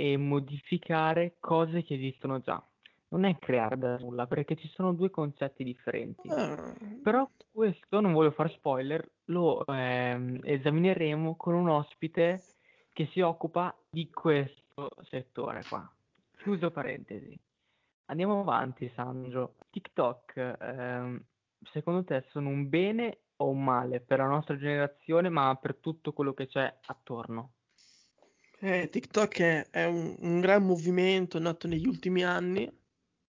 e 0.01 0.17
modificare 0.17 1.37
cose 1.41 1.83
che 1.83 1.95
esistono 1.95 2.41
già. 2.41 2.63
Non 3.09 3.25
è 3.25 3.37
creare 3.39 3.77
da 3.77 3.99
nulla, 3.99 4.27
perché 4.27 4.57
ci 4.57 4.67
sono 4.69 4.95
due 4.95 5.11
concetti 5.11 5.63
differenti. 5.63 6.27
Ah, 6.29 6.75
Però 7.03 7.29
questo, 7.53 8.01
non 8.01 8.13
voglio 8.13 8.31
fare 8.31 8.49
spoiler, 8.49 9.07
lo 9.27 9.67
ehm, 9.67 10.41
esamineremo 10.43 11.37
con 11.37 11.53
un 11.53 11.69
ospite 11.69 12.41
che 12.95 13.09
si 13.13 13.21
occupa 13.21 13.77
di 13.91 14.09
questo 14.11 14.91
settore 15.03 15.63
qua. 15.69 15.87
Chiuso 16.39 16.71
parentesi. 16.71 17.39
Andiamo 18.07 18.41
avanti, 18.41 18.91
Sandro. 18.95 19.57
TikTok, 19.71 20.57
ehm, 20.61 21.23
secondo 21.73 22.05
te 22.05 22.25
sono 22.31 22.49
un 22.49 22.71
bene 22.71 23.19
o 23.37 23.49
un 23.49 23.63
male 23.63 24.01
per 24.01 24.19
la 24.19 24.27
nostra 24.29 24.57
generazione, 24.57 25.29
ma 25.29 25.55
per 25.61 25.77
tutto 25.77 26.15
quello 26.15 26.33
che 26.33 26.47
c'è 26.47 26.75
attorno? 26.87 27.53
Eh, 28.61 28.89
TikTok 28.91 29.41
è, 29.41 29.67
è 29.71 29.85
un, 29.87 30.15
un 30.19 30.41
gran 30.41 30.65
movimento 30.65 31.39
nato 31.39 31.67
negli 31.67 31.87
ultimi 31.87 32.23
anni. 32.23 32.71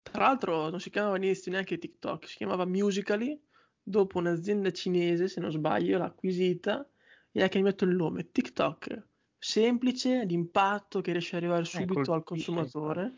Tra 0.03 0.25
l'altro 0.25 0.71
non 0.71 0.81
si 0.81 0.91
chiamava 0.91 1.17
all'inizio 1.17 1.53
neanche 1.53 1.79
TikTok, 1.79 2.27
si 2.27 2.37
chiamava 2.37 2.65
Musical.ly. 2.65 3.39
Dopo 3.83 4.19
un'azienda 4.19 4.71
cinese, 4.71 5.29
se 5.29 5.41
non 5.41 5.51
sbaglio, 5.51 5.97
l'ha 5.97 6.05
acquisita 6.05 6.87
e 7.33 7.43
ha 7.43 7.49
cambiato 7.49 7.85
il 7.85 7.95
nome 7.95 8.31
TikTok. 8.31 9.03
Semplice, 9.39 10.27
d'impatto, 10.27 11.01
che 11.01 11.13
riesce 11.13 11.37
ad 11.37 11.43
arrivare 11.43 11.65
subito 11.65 12.13
al 12.13 12.23
colpisce, 12.25 12.53
consumatore. 12.53 13.15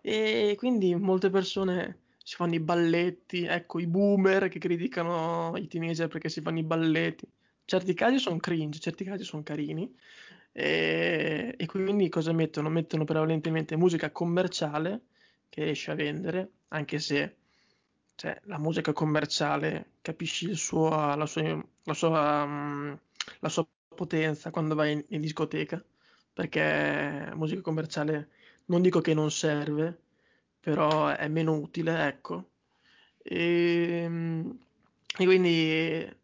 E 0.00 0.54
quindi 0.58 0.94
molte 0.94 1.30
persone 1.30 2.00
si 2.22 2.34
fanno 2.34 2.54
i 2.54 2.60
balletti, 2.60 3.44
ecco, 3.44 3.78
i 3.78 3.86
boomer 3.86 4.48
che 4.48 4.58
criticano 4.58 5.54
i 5.56 5.68
teenager 5.68 6.08
perché 6.08 6.28
si 6.28 6.40
fanno 6.40 6.58
i 6.58 6.64
balletti. 6.64 7.26
Certi 7.64 7.94
casi 7.94 8.18
sono 8.18 8.36
cringe, 8.38 8.78
certi 8.78 9.04
casi 9.04 9.24
sono 9.24 9.42
carini. 9.42 9.92
E, 10.58 11.54
e 11.54 11.66
quindi 11.66 12.08
cosa 12.08 12.32
mettono? 12.32 12.70
Mettono 12.70 13.04
prevalentemente 13.04 13.76
musica 13.76 14.10
commerciale 14.10 15.02
che 15.50 15.64
riesce 15.64 15.90
a 15.90 15.94
vendere, 15.94 16.50
anche 16.68 16.98
se 16.98 17.36
cioè, 18.14 18.40
la 18.44 18.58
musica 18.58 18.94
commerciale 18.94 19.96
capisci 20.00 20.54
suo, 20.54 20.88
la, 21.14 21.26
sua, 21.26 21.62
la, 21.82 21.92
sua, 21.92 22.46
mm, 22.46 22.94
la 23.40 23.48
sua 23.50 23.66
potenza 23.94 24.50
quando 24.50 24.74
vai 24.74 24.92
in, 24.92 25.04
in 25.08 25.20
discoteca, 25.20 25.84
perché 26.32 27.30
musica 27.34 27.60
commerciale 27.60 28.30
non 28.66 28.80
dico 28.80 29.02
che 29.02 29.12
non 29.12 29.30
serve, 29.30 30.00
però 30.58 31.08
è 31.08 31.28
meno 31.28 31.52
utile, 31.52 32.06
ecco. 32.06 32.48
E, 33.22 34.10
e 35.18 35.24
quindi 35.24 36.16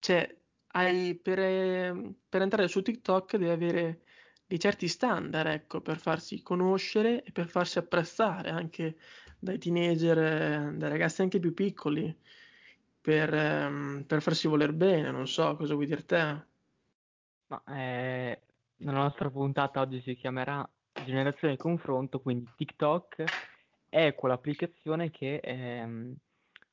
cioè, 0.00 0.36
hai, 0.72 1.14
per, 1.16 1.38
eh, 1.38 2.14
per 2.28 2.42
entrare 2.42 2.68
su 2.68 2.82
TikTok 2.82 3.36
devi 3.36 3.50
avere 3.50 4.02
dei 4.46 4.58
certi 4.58 4.88
standard, 4.88 5.48
ecco, 5.48 5.80
per 5.80 5.98
farsi 5.98 6.42
conoscere 6.42 7.22
e 7.22 7.32
per 7.32 7.48
farsi 7.48 7.78
apprezzare 7.78 8.50
anche 8.50 8.96
dai 9.38 9.58
teenager, 9.58 10.18
eh, 10.18 10.72
dai 10.74 10.88
ragazzi 10.88 11.22
anche 11.22 11.38
più 11.38 11.54
piccoli, 11.54 12.14
per, 13.00 13.32
ehm, 13.32 14.04
per 14.06 14.22
farsi 14.22 14.48
voler 14.48 14.72
bene, 14.72 15.10
non 15.10 15.26
so 15.26 15.56
cosa 15.56 15.74
vuoi 15.74 15.86
dire 15.86 16.04
te. 16.04 16.44
Ma 17.46 17.62
eh, 17.68 18.40
la 18.78 18.92
nostra 18.92 19.30
puntata 19.30 19.80
oggi 19.80 20.00
si 20.02 20.14
chiamerà 20.14 20.68
Generazione 21.04 21.56
Confronto, 21.56 22.20
quindi 22.20 22.48
TikTok 22.56 23.24
è 23.88 24.14
quell'applicazione 24.14 25.10
che 25.10 25.36
ehm, 25.36 26.14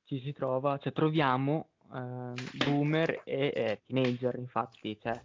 ci 0.04 0.20
si 0.20 0.34
trova, 0.34 0.78
cioè 0.78 0.94
troviamo 0.94 1.70
ehm, 1.94 2.48
boomer 2.52 3.22
e 3.24 3.52
eh, 3.56 3.82
teenager, 3.86 4.36
infatti, 4.38 4.98
cioè 5.00 5.22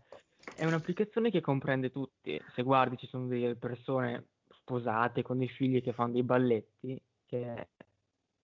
è 0.54 0.64
un'applicazione 0.64 1.30
che 1.30 1.40
comprende 1.40 1.90
tutti. 1.90 2.42
Se 2.54 2.62
guardi 2.62 2.96
ci 2.98 3.06
sono 3.06 3.26
delle 3.26 3.56
persone 3.56 4.28
sposate 4.48 5.22
con 5.22 5.38
dei 5.38 5.48
figli 5.48 5.82
che 5.82 5.92
fanno 5.92 6.12
dei 6.12 6.22
balletti, 6.22 7.00
che 7.26 7.68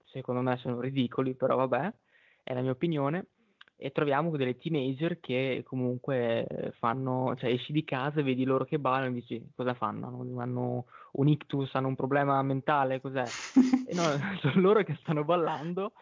secondo 0.04 0.40
me 0.42 0.56
sono 0.56 0.80
ridicoli, 0.80 1.34
però 1.34 1.56
vabbè, 1.56 1.94
è 2.42 2.54
la 2.54 2.60
mia 2.62 2.70
opinione 2.72 3.28
e 3.76 3.92
troviamo 3.92 4.36
delle 4.36 4.56
teenager 4.56 5.20
che 5.20 5.62
comunque 5.64 6.72
fanno, 6.78 7.34
cioè 7.36 7.50
esci 7.50 7.72
di 7.72 7.84
casa 7.84 8.20
e 8.20 8.22
vedi 8.24 8.44
loro 8.44 8.64
che 8.64 8.78
ballano 8.78 9.10
e 9.10 9.12
dici 9.12 9.52
cosa 9.54 9.74
fanno? 9.74 10.08
Hanno 10.40 10.86
un 11.12 11.28
ictus, 11.28 11.74
hanno 11.74 11.88
un 11.88 11.94
problema 11.96 12.42
mentale, 12.42 13.00
cos'è? 13.00 13.32
E 13.88 13.94
no, 13.94 14.18
sono 14.42 14.60
loro 14.60 14.82
che 14.82 14.94
stanno 15.00 15.24
ballando 15.24 15.92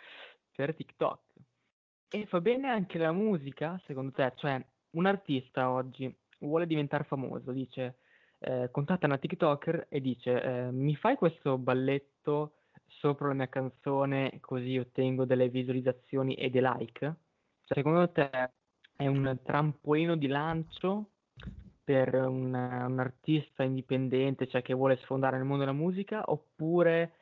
per 0.55 0.75
TikTok. 0.75 1.26
E 2.17 2.25
fa 2.25 2.41
bene 2.41 2.69
anche 2.69 2.97
la 2.97 3.13
musica, 3.13 3.79
secondo 3.85 4.11
te? 4.11 4.33
Cioè, 4.37 4.65
un 4.93 5.05
artista 5.05 5.69
oggi 5.69 6.11
vuole 6.39 6.67
diventare 6.67 7.05
famoso, 7.05 7.53
dice, 7.53 7.99
eh, 8.39 8.71
contatta 8.71 9.05
una 9.05 9.19
TikToker 9.19 9.89
e 9.91 10.01
dice, 10.01 10.43
eh, 10.43 10.71
mi 10.71 10.97
fai 10.97 11.17
questo 11.17 11.59
balletto 11.59 12.55
sopra 12.87 13.29
la 13.29 13.35
mia 13.35 13.51
canzone 13.51 14.39
così 14.41 14.79
ottengo 14.79 15.27
delle 15.27 15.51
visualizzazioni 15.51 16.33
e 16.37 16.49
dei 16.49 16.63
like? 16.63 16.99
Cioè, 17.65 17.77
secondo 17.77 18.11
te 18.11 18.31
è 18.97 19.07
un 19.07 19.39
trampolino 19.45 20.17
di 20.17 20.29
lancio 20.29 21.11
per 21.85 22.15
un, 22.15 22.55
un 22.55 22.99
artista 22.99 23.63
indipendente, 23.63 24.49
cioè 24.49 24.63
che 24.63 24.73
vuole 24.73 24.97
sfondare 25.03 25.37
nel 25.37 25.45
mondo 25.45 25.65
della 25.67 25.77
musica, 25.77 26.23
oppure, 26.25 27.17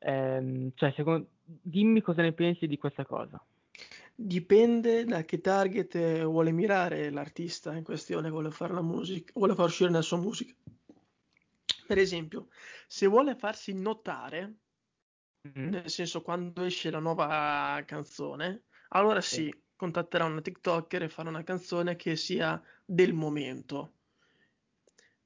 ehm, 0.00 0.72
cioè, 0.74 0.92
secondo, 0.94 1.28
dimmi 1.42 2.02
cosa 2.02 2.20
ne 2.20 2.32
pensi 2.32 2.66
di 2.66 2.76
questa 2.76 3.06
cosa. 3.06 3.42
Dipende 4.16 5.04
da 5.04 5.24
che 5.24 5.40
target 5.40 6.22
vuole 6.24 6.50
mirare 6.52 7.10
l'artista 7.10 7.74
in 7.76 7.84
questione, 7.84 8.30
vuole 8.30 8.50
fare 8.50 8.72
la 8.72 8.82
musica, 8.82 9.32
vuole 9.34 9.54
far 9.54 9.66
uscire 9.66 9.90
la 9.90 10.02
sua 10.02 10.16
musica. 10.18 10.54
Per 11.86 11.98
esempio, 11.98 12.48
se 12.86 13.06
vuole 13.06 13.36
farsi 13.36 13.72
notare, 13.74 14.60
Mm? 15.46 15.68
nel 15.68 15.90
senso 15.90 16.22
quando 16.22 16.62
esce 16.62 16.90
la 16.90 17.00
nuova 17.00 17.82
canzone, 17.86 18.64
allora 18.88 19.20
sì, 19.20 19.44
Sì. 19.44 19.54
contatterà 19.76 20.24
una 20.24 20.40
TikToker 20.40 21.02
e 21.02 21.08
farà 21.08 21.28
una 21.28 21.42
canzone 21.42 21.96
che 21.96 22.16
sia 22.16 22.62
del 22.84 23.12
momento. 23.12 23.98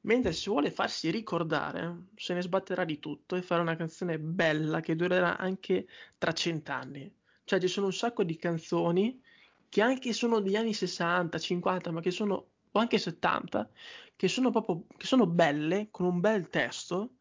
Mentre 0.00 0.32
se 0.32 0.50
vuole 0.50 0.72
farsi 0.72 1.10
ricordare, 1.10 2.08
se 2.16 2.34
ne 2.34 2.42
sbatterà 2.42 2.84
di 2.84 2.98
tutto 2.98 3.36
e 3.36 3.42
farà 3.42 3.62
una 3.62 3.76
canzone 3.76 4.18
bella 4.18 4.80
che 4.80 4.96
durerà 4.96 5.36
anche 5.38 5.86
tra 6.18 6.32
cent'anni. 6.32 7.17
Cioè 7.48 7.58
ci 7.60 7.68
sono 7.68 7.86
un 7.86 7.94
sacco 7.94 8.24
di 8.24 8.36
canzoni 8.36 9.22
che 9.70 9.80
anche 9.80 10.12
sono 10.12 10.40
degli 10.40 10.54
anni 10.54 10.74
60, 10.74 11.38
50, 11.38 11.90
ma 11.90 12.02
che 12.02 12.10
sono, 12.10 12.34
o 12.70 12.78
anche 12.78 12.98
70, 12.98 13.70
che 14.16 14.28
sono 14.28 14.50
proprio, 14.50 14.84
che 14.98 15.06
sono 15.06 15.26
belle, 15.26 15.88
con 15.90 16.04
un 16.04 16.20
bel 16.20 16.50
testo, 16.50 17.14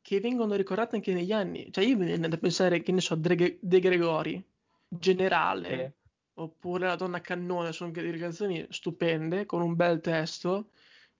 che 0.00 0.20
vengono 0.20 0.54
ricordate 0.54 0.94
anche 0.94 1.12
negli 1.12 1.32
anni. 1.32 1.72
Cioè 1.72 1.84
io 1.84 1.96
mi 1.96 2.04
viene 2.04 2.28
da 2.28 2.36
pensare, 2.36 2.82
che 2.82 2.92
ne 2.92 3.00
so, 3.00 3.16
De, 3.16 3.58
De 3.60 3.80
Gregori, 3.80 4.40
Generale, 4.86 5.68
Sì. 5.68 6.40
oppure 6.40 6.86
La 6.86 6.94
donna 6.94 7.20
cannone, 7.20 7.72
sono 7.72 7.88
anche 7.88 8.02
delle 8.02 8.18
canzoni 8.18 8.64
stupende, 8.70 9.44
con 9.44 9.60
un 9.60 9.74
bel 9.74 10.00
testo, 10.00 10.70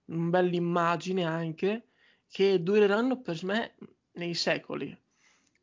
una 0.05 0.29
bella 0.29 0.55
immagine 0.55 1.25
anche, 1.25 1.87
che 2.29 2.63
dureranno 2.63 3.19
per 3.19 3.43
me 3.43 3.75
nei 4.13 4.33
secoli. 4.33 4.97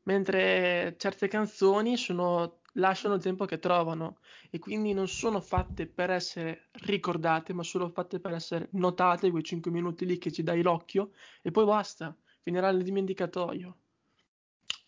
Mentre 0.05 0.95
certe 0.97 1.29
canzoni 1.29 1.97
sono, 1.97 2.61
lasciano 2.75 3.15
il 3.15 3.23
tempo 3.23 3.45
che 3.45 3.59
trovano 3.59 4.19
e 4.51 4.59
quindi 4.59 4.93
non 4.93 5.09
sono 5.09 5.41
fatte 5.41 5.87
per 5.87 6.11
essere 6.11 6.69
ricordate, 6.85 7.53
ma 7.53 7.63
sono 7.63 7.89
fatte 7.91 8.21
per 8.21 8.33
essere 8.33 8.69
notate 8.73 9.31
quei 9.31 9.43
5 9.43 9.71
minuti 9.71 10.07
lì 10.07 10.19
che 10.19 10.33
ci 10.33 10.43
dai 10.43 10.63
l'occhio 10.63 11.13
e 11.43 11.51
poi 11.51 11.65
basta, 11.65 12.17
finirà 12.43 12.71
nel 12.71 12.83
dimenticatoio. 12.83 13.77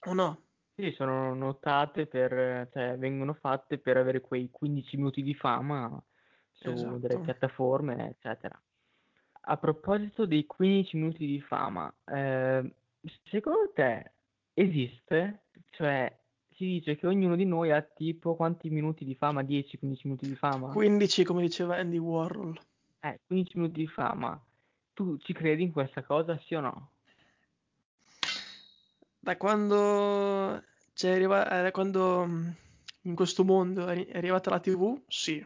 O 0.07 0.15
no? 0.15 0.43
Sì, 0.75 0.91
sono 0.93 1.35
notate 1.35 2.07
per, 2.07 2.69
cioè 2.73 2.97
vengono 2.97 3.35
fatte 3.35 3.79
per 3.79 3.99
avere 3.99 4.21
quei 4.21 4.49
15 4.51 4.97
minuti 4.97 5.23
di 5.23 5.35
fama 5.35 6.03
su 6.51 6.71
Esatto. 6.71 6.99
delle 6.99 7.21
piattaforme, 7.21 8.09
eccetera. 8.09 8.61
A 9.45 9.57
proposito 9.59 10.25
dei 10.25 10.47
15 10.47 10.97
minuti 10.97 11.27
di 11.27 11.41
fama, 11.41 11.93
eh, 12.07 12.75
secondo 13.25 13.71
te 13.75 14.13
esiste? 14.55 15.45
Cioè, 15.71 16.15
si 16.55 16.65
dice 16.65 16.97
che 16.97 17.07
ognuno 17.07 17.37
di 17.37 17.45
noi 17.45 17.71
ha 17.73 17.81
tipo 17.83 18.37
quanti 18.37 18.69
minuti 18.71 19.05
di 19.05 19.15
fama? 19.15 19.43
10-15 19.43 20.01
minuti 20.05 20.27
di 20.27 20.35
fama? 20.35 20.71
15, 20.73 21.25
come 21.25 21.43
diceva 21.43 21.77
Andy 21.77 21.99
Warhol. 21.99 22.59
Eh, 23.01 23.21
15 23.27 23.59
minuti 23.59 23.81
di 23.81 23.87
fama. 23.89 24.41
Tu 24.95 25.17
ci 25.19 25.33
credi 25.33 25.63
in 25.63 25.73
questa 25.73 26.03
cosa, 26.03 26.39
sì 26.39 26.55
o 26.55 26.61
no? 26.61 26.91
Da 29.19 29.37
quando 29.37 30.63
c'è 30.93 31.11
arriva- 31.13 31.49
eh, 31.59 31.63
da 31.63 31.71
quando 31.71 32.27
mh, 32.27 32.55
in 33.03 33.15
questo 33.15 33.45
mondo 33.45 33.87
è 33.87 34.09
arrivata 34.13 34.51
la 34.51 34.61
TV, 34.61 35.01
sì. 35.09 35.45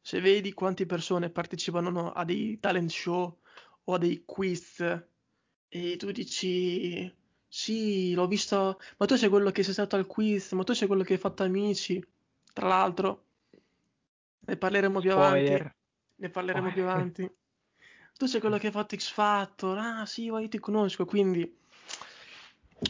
Se 0.00 0.20
vedi 0.20 0.52
quante 0.52 0.86
persone 0.86 1.30
partecipano 1.30 2.12
a 2.12 2.24
dei 2.24 2.58
talent 2.60 2.90
show 2.90 3.38
o 3.84 3.94
a 3.94 3.98
dei 3.98 4.22
quiz 4.24 4.80
e 5.68 5.96
tu 5.96 6.10
dici 6.12 7.12
sì, 7.52 8.14
l'ho 8.14 8.28
visto, 8.28 8.80
ma 8.96 9.06
tu 9.06 9.16
sei 9.16 9.28
quello 9.28 9.50
che 9.50 9.64
sei 9.64 9.72
stato 9.72 9.96
al 9.96 10.06
quiz, 10.06 10.52
ma 10.52 10.62
tu 10.62 10.72
sei 10.72 10.86
quello 10.86 11.02
che 11.02 11.14
hai 11.14 11.18
fatto 11.18 11.42
amici. 11.42 12.00
Tra 12.52 12.68
l'altro, 12.68 13.24
ne 14.38 14.56
parleremo 14.56 15.00
più 15.00 15.10
avanti. 15.10 15.46
Spoiler. 15.46 15.74
Ne 16.14 16.30
parleremo 16.30 16.70
più 16.70 16.82
Spoiler. 16.82 16.96
avanti. 16.96 17.30
Tu 18.16 18.26
sei 18.26 18.38
quello 18.38 18.56
che 18.56 18.68
hai 18.68 18.72
fatto 18.72 18.96
X 18.96 19.10
Factor, 19.10 19.78
ah 19.78 20.06
sì, 20.06 20.24
io 20.24 20.48
ti 20.48 20.60
conosco, 20.60 21.04
quindi 21.04 21.58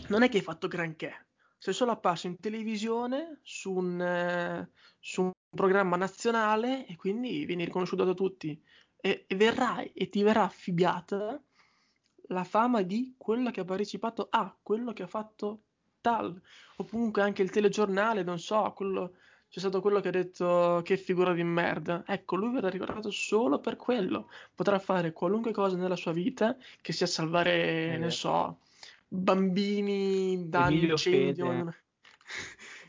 non 0.09 0.23
è 0.23 0.29
che 0.29 0.37
hai 0.37 0.43
fatto 0.43 0.69
granché. 0.69 1.29
Sei 1.57 1.73
solo 1.73 1.93
apparso 1.93 2.27
in 2.27 2.39
televisione 2.39 3.39
su 3.43 3.73
un, 3.73 3.99
eh, 3.99 4.71
su 4.99 5.23
un 5.23 5.31
programma 5.49 5.97
nazionale 5.97 6.87
e 6.87 6.97
quindi 6.97 7.47
vieni 7.47 7.65
riconosciuto 7.65 8.05
da 8.05 8.13
tutti. 8.13 8.63
E, 9.01 9.25
e 9.27 9.35
verrai 9.37 9.91
e 9.95 10.11
ti 10.11 10.23
verrà 10.23 10.43
affibbiata 10.43 11.43
la 12.31 12.45
fama 12.45 12.83
di 12.83 13.15
quello 13.17 13.51
che 13.51 13.61
ha 13.61 13.65
partecipato 13.65 14.29
a 14.31 14.55
quello 14.63 14.93
che 14.93 15.03
ha 15.03 15.07
fatto 15.07 15.63
tal. 16.01 16.41
O 16.77 16.85
comunque 16.85 17.23
anche 17.23 17.43
il 17.43 17.51
telegiornale, 17.51 18.23
non 18.23 18.39
so, 18.39 18.73
quello, 18.75 19.15
c'è 19.49 19.59
stato 19.59 19.81
quello 19.81 20.01
che 20.01 20.09
ha 20.09 20.13
detto 20.13 20.81
che 20.85 20.97
figura 20.97 21.33
di 21.33 21.43
merda. 21.43 22.05
Ecco, 22.07 22.37
lui 22.37 22.53
verrà 22.53 22.69
ricordato 22.69 23.11
solo 23.11 23.59
per 23.59 23.77
quello. 23.77 24.31
Potrà 24.55 24.79
fare 24.79 25.13
qualunque 25.13 25.53
cosa 25.53 25.77
nella 25.77 25.97
sua 25.97 26.13
vita, 26.13 26.57
che 26.81 26.93
sia 26.93 27.07
salvare, 27.07 27.95
È 27.95 27.99
ne 27.99 28.11
so, 28.11 28.61
bambini 29.09 30.49
da 30.49 30.61
un 30.61 30.67
Emilio 30.69 30.91
incendio. 30.93 31.47
Fede. 31.47 31.83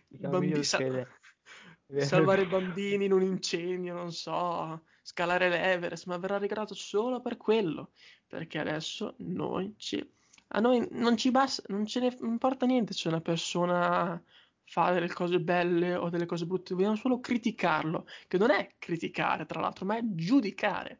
Si 0.07 0.17
chiama 0.17 0.31
Bambi- 0.31 0.45
Emilio 0.45 0.63
sa- 0.63 0.77
Fede. 0.77 1.01
È 1.01 1.93
vero. 1.93 2.05
salvare 2.05 2.45
bambini 2.45 3.05
in 3.05 3.11
un 3.11 3.21
incendio, 3.23 3.93
non 3.93 4.11
so, 4.13 4.83
scalare 5.01 5.49
l'Everest, 5.49 6.05
ma 6.05 6.17
verrà 6.17 6.37
ricordato 6.37 6.75
solo 6.75 7.21
per 7.21 7.37
quello, 7.37 7.91
perché 8.27 8.59
adesso 8.59 9.15
noi 9.17 9.73
ci... 9.77 10.03
a 10.49 10.59
noi 10.59 10.87
non 10.91 11.17
ci 11.17 11.31
basta, 11.31 11.63
non 11.67 11.85
ce 11.85 11.99
ne 11.99 12.15
importa 12.21 12.65
niente 12.65 12.93
se 12.93 13.07
una 13.07 13.21
persona 13.21 14.21
fa 14.63 14.91
delle 14.91 15.09
cose 15.09 15.39
belle 15.39 15.95
o 15.95 16.09
delle 16.09 16.25
cose 16.25 16.45
brutte, 16.45 16.73
vogliamo 16.73 16.95
solo 16.95 17.19
criticarlo, 17.19 18.07
che 18.27 18.37
non 18.37 18.51
è 18.51 18.75
criticare 18.79 19.45
tra 19.45 19.59
l'altro, 19.59 19.85
ma 19.85 19.97
è 19.97 20.01
giudicare 20.03 20.99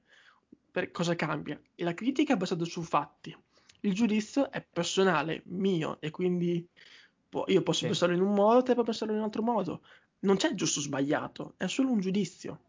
per 0.72 0.92
cosa 0.92 1.16
cambia. 1.16 1.60
E 1.76 1.84
la 1.84 1.94
critica 1.94 2.34
è 2.34 2.38
basata 2.38 2.66
su 2.66 2.82
fatti. 2.82 3.36
Il 3.82 3.94
giudizio 3.94 4.52
è 4.52 4.62
personale, 4.62 5.42
mio, 5.46 5.98
e 6.02 6.10
quindi 6.12 6.68
po- 7.30 7.46
io 7.48 7.62
posso 7.62 7.80
Sì. 7.80 7.86
pensarlo 7.86 8.16
in 8.16 8.22
un 8.22 8.34
modo, 8.34 8.62
te 8.62 8.74
puoi 8.74 8.86
pensarlo 8.86 9.14
in 9.14 9.20
un 9.20 9.26
altro 9.26 9.42
modo. 9.42 9.82
Non 10.20 10.36
c'è 10.36 10.54
giusto 10.54 10.80
o 10.80 10.84
sbagliato, 10.84 11.54
è 11.58 11.68
solo 11.68 11.92
un 11.92 12.00
giudizio. 12.00 12.60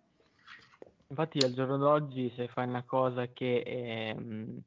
Infatti 1.12 1.40
al 1.44 1.52
giorno 1.52 1.76
d'oggi 1.76 2.32
se 2.34 2.48
fai 2.48 2.66
una 2.66 2.84
cosa 2.84 3.26
che, 3.26 3.60
ehm, 3.66 4.58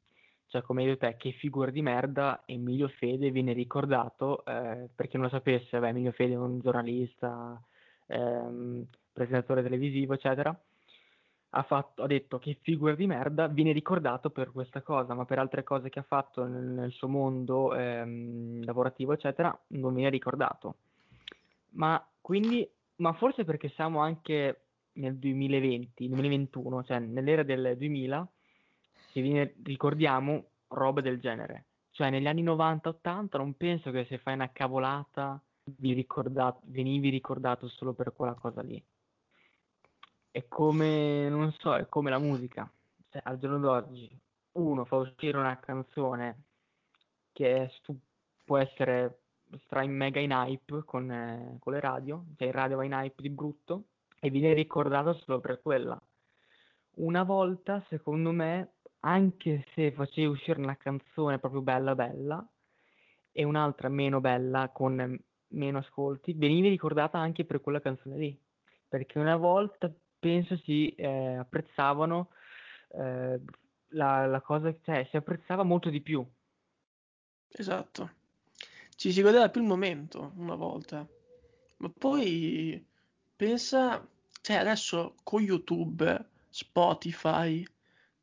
cioè 0.46 0.62
come 0.62 0.82
hai 0.82 0.88
detto 0.90 1.04
te, 1.04 1.16
che 1.16 1.32
figura 1.32 1.72
di 1.72 1.82
merda, 1.82 2.44
Emilio 2.46 2.86
Fede 2.86 3.32
viene 3.32 3.52
ricordato, 3.52 4.44
eh, 4.44 4.88
per 4.94 5.08
chi 5.08 5.16
non 5.16 5.24
lo 5.24 5.30
sapesse, 5.32 5.76
vabbè, 5.76 5.88
Emilio 5.88 6.12
Fede 6.12 6.34
è 6.34 6.38
un 6.38 6.60
giornalista, 6.60 7.60
ehm, 8.06 8.86
presentatore 9.12 9.64
televisivo, 9.64 10.14
eccetera, 10.14 10.56
ha, 11.50 11.62
fatto, 11.64 12.04
ha 12.04 12.06
detto 12.06 12.38
che 12.38 12.58
figura 12.62 12.94
di 12.94 13.08
merda 13.08 13.48
viene 13.48 13.72
ricordato 13.72 14.30
per 14.30 14.52
questa 14.52 14.82
cosa, 14.82 15.14
ma 15.14 15.24
per 15.24 15.40
altre 15.40 15.64
cose 15.64 15.88
che 15.88 15.98
ha 15.98 16.04
fatto 16.06 16.44
nel, 16.44 16.62
nel 16.62 16.92
suo 16.92 17.08
mondo 17.08 17.74
ehm, 17.74 18.64
lavorativo, 18.64 19.12
eccetera, 19.14 19.58
non 19.68 19.94
viene 19.94 20.10
ricordato. 20.10 20.76
Ma 21.70 22.00
quindi, 22.20 22.68
ma 22.96 23.12
forse 23.14 23.44
perché 23.44 23.68
siamo 23.70 23.98
anche 23.98 24.60
nel 24.96 25.16
2020, 25.16 26.08
2021, 26.08 26.84
cioè 26.84 26.98
nell'era 26.98 27.42
del 27.42 27.76
2000, 27.76 28.28
che 29.12 29.20
viene, 29.20 29.54
ricordiamo 29.62 30.50
robe 30.68 31.02
del 31.02 31.20
genere. 31.20 31.66
Cioè 31.90 32.10
negli 32.10 32.26
anni 32.26 32.44
90-80 32.44 33.38
non 33.38 33.54
penso 33.56 33.90
che 33.90 34.04
se 34.08 34.18
fai 34.18 34.34
una 34.34 34.52
cavolata 34.52 35.40
vi 35.64 35.92
ricorda- 35.94 36.58
venivi 36.64 37.08
ricordato 37.08 37.68
solo 37.68 37.92
per 37.94 38.12
quella 38.12 38.34
cosa 38.34 38.62
lì. 38.62 38.82
È 40.30 40.46
come, 40.48 41.28
non 41.28 41.52
so, 41.58 41.74
è 41.74 41.88
come 41.88 42.10
la 42.10 42.18
musica. 42.18 42.70
Cioè, 43.08 43.22
al 43.24 43.38
giorno 43.38 43.58
d'oggi 43.58 44.10
uno 44.52 44.84
fa 44.84 44.96
uscire 44.96 45.38
una 45.38 45.58
canzone 45.58 46.44
che 47.32 47.70
stu- 47.78 47.98
può 48.44 48.58
essere 48.58 49.20
stra 49.64 49.82
in 49.82 49.94
mega 49.94 50.20
in 50.20 50.32
hype 50.32 50.84
con, 50.84 51.10
eh, 51.10 51.56
con 51.58 51.72
le 51.72 51.80
radio, 51.80 52.24
cioè 52.36 52.48
in 52.48 52.52
radio 52.52 52.76
va 52.76 52.84
in 52.84 52.92
hype 52.92 53.22
di 53.22 53.30
brutto 53.30 53.84
e 54.20 54.30
viene 54.30 54.54
ricordato 54.54 55.14
solo 55.14 55.40
per 55.40 55.60
quella. 55.60 56.00
Una 56.96 57.22
volta, 57.22 57.84
secondo 57.88 58.32
me, 58.32 58.74
anche 59.00 59.66
se 59.74 59.92
facevi 59.92 60.26
uscire 60.26 60.60
una 60.60 60.76
canzone 60.76 61.38
proprio 61.38 61.60
bella 61.60 61.94
bella 61.94 62.46
e 63.30 63.44
un'altra 63.44 63.88
meno 63.88 64.20
bella 64.20 64.70
con 64.70 65.18
meno 65.48 65.78
ascolti, 65.78 66.32
venivi 66.32 66.68
ricordata 66.68 67.18
anche 67.18 67.44
per 67.44 67.60
quella 67.60 67.80
canzone 67.80 68.16
lì. 68.16 68.40
Perché 68.88 69.18
una 69.18 69.36
volta 69.36 69.92
penso 70.18 70.56
si 70.58 70.88
eh, 70.90 71.36
apprezzavano 71.36 72.30
eh, 72.92 73.40
la, 73.88 74.26
la 74.26 74.40
cosa, 74.40 74.74
cioè 74.82 75.06
si 75.10 75.16
apprezzava 75.16 75.62
molto 75.62 75.90
di 75.90 76.00
più. 76.00 76.26
Esatto. 77.48 78.10
Ci 78.96 79.12
si 79.12 79.22
godeva 79.22 79.50
più 79.50 79.60
il 79.60 79.66
momento 79.66 80.32
una 80.36 80.54
volta. 80.54 81.06
Ma 81.78 81.90
poi 81.90 82.84
pensa, 83.36 84.06
cioè 84.40 84.56
adesso 84.56 85.14
con 85.22 85.42
YouTube, 85.42 86.30
Spotify, 86.50 87.64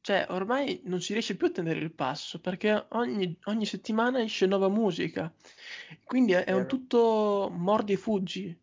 cioè 0.01 0.25
ormai 0.29 0.81
non 0.85 1.01
si 1.01 1.13
riesce 1.13 1.35
più 1.37 1.47
a 1.47 1.51
tenere 1.51 1.79
il 1.79 1.93
passo 1.93 2.39
perché 2.41 2.87
ogni, 2.91 3.37
ogni 3.45 3.65
settimana 3.65 4.21
esce 4.21 4.45
nuova 4.47 4.67
musica. 4.69 5.33
Quindi 6.03 6.33
è, 6.33 6.43
è 6.45 6.51
un 6.53 6.67
tutto 6.67 7.49
mordi 7.51 7.93
e 7.93 7.97
fuggi. 7.97 8.57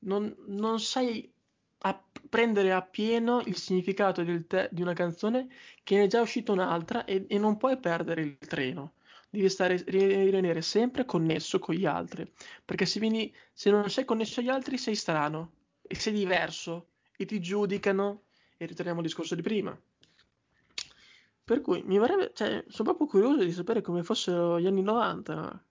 Non, 0.00 0.34
non 0.46 0.78
sai 0.80 1.32
a- 1.78 2.04
prendere 2.28 2.72
a 2.72 2.82
pieno 2.82 3.40
il 3.40 3.56
significato 3.56 4.24
te- 4.46 4.68
di 4.70 4.82
una 4.82 4.92
canzone 4.92 5.48
che 5.82 5.96
ne 5.96 6.04
è 6.04 6.06
già 6.06 6.20
uscita 6.20 6.52
un'altra 6.52 7.04
e, 7.04 7.26
e 7.28 7.38
non 7.38 7.56
puoi 7.56 7.78
perdere 7.78 8.22
il 8.22 8.38
treno. 8.38 8.94
Devi 9.30 9.48
stare, 9.48 9.82
ri- 9.86 10.24
rimanere 10.24 10.62
sempre 10.62 11.04
connesso 11.04 11.58
con 11.58 11.74
gli 11.74 11.86
altri. 11.86 12.30
Perché 12.64 12.86
se, 12.86 13.00
vieni, 13.00 13.34
se 13.52 13.70
non 13.70 13.88
sei 13.90 14.04
connesso 14.04 14.40
agli 14.40 14.48
altri 14.48 14.78
sei 14.78 14.94
strano 14.94 15.52
e 15.86 15.94
sei 15.94 16.12
diverso 16.12 16.88
e 17.16 17.24
ti 17.24 17.40
giudicano. 17.40 18.22
E 18.56 18.66
ritorniamo 18.66 19.00
al 19.00 19.06
discorso 19.06 19.34
di 19.34 19.42
prima. 19.42 19.76
Per 21.44 21.60
cui 21.60 21.82
mi 21.82 21.98
vorrebbe, 21.98 22.32
cioè, 22.34 22.64
sono 22.68 22.94
proprio 22.94 23.06
curioso 23.06 23.44
di 23.44 23.52
sapere 23.52 23.82
come 23.82 24.02
fossero 24.02 24.58
gli 24.58 24.66
anni 24.66 24.82
90. 24.82 25.64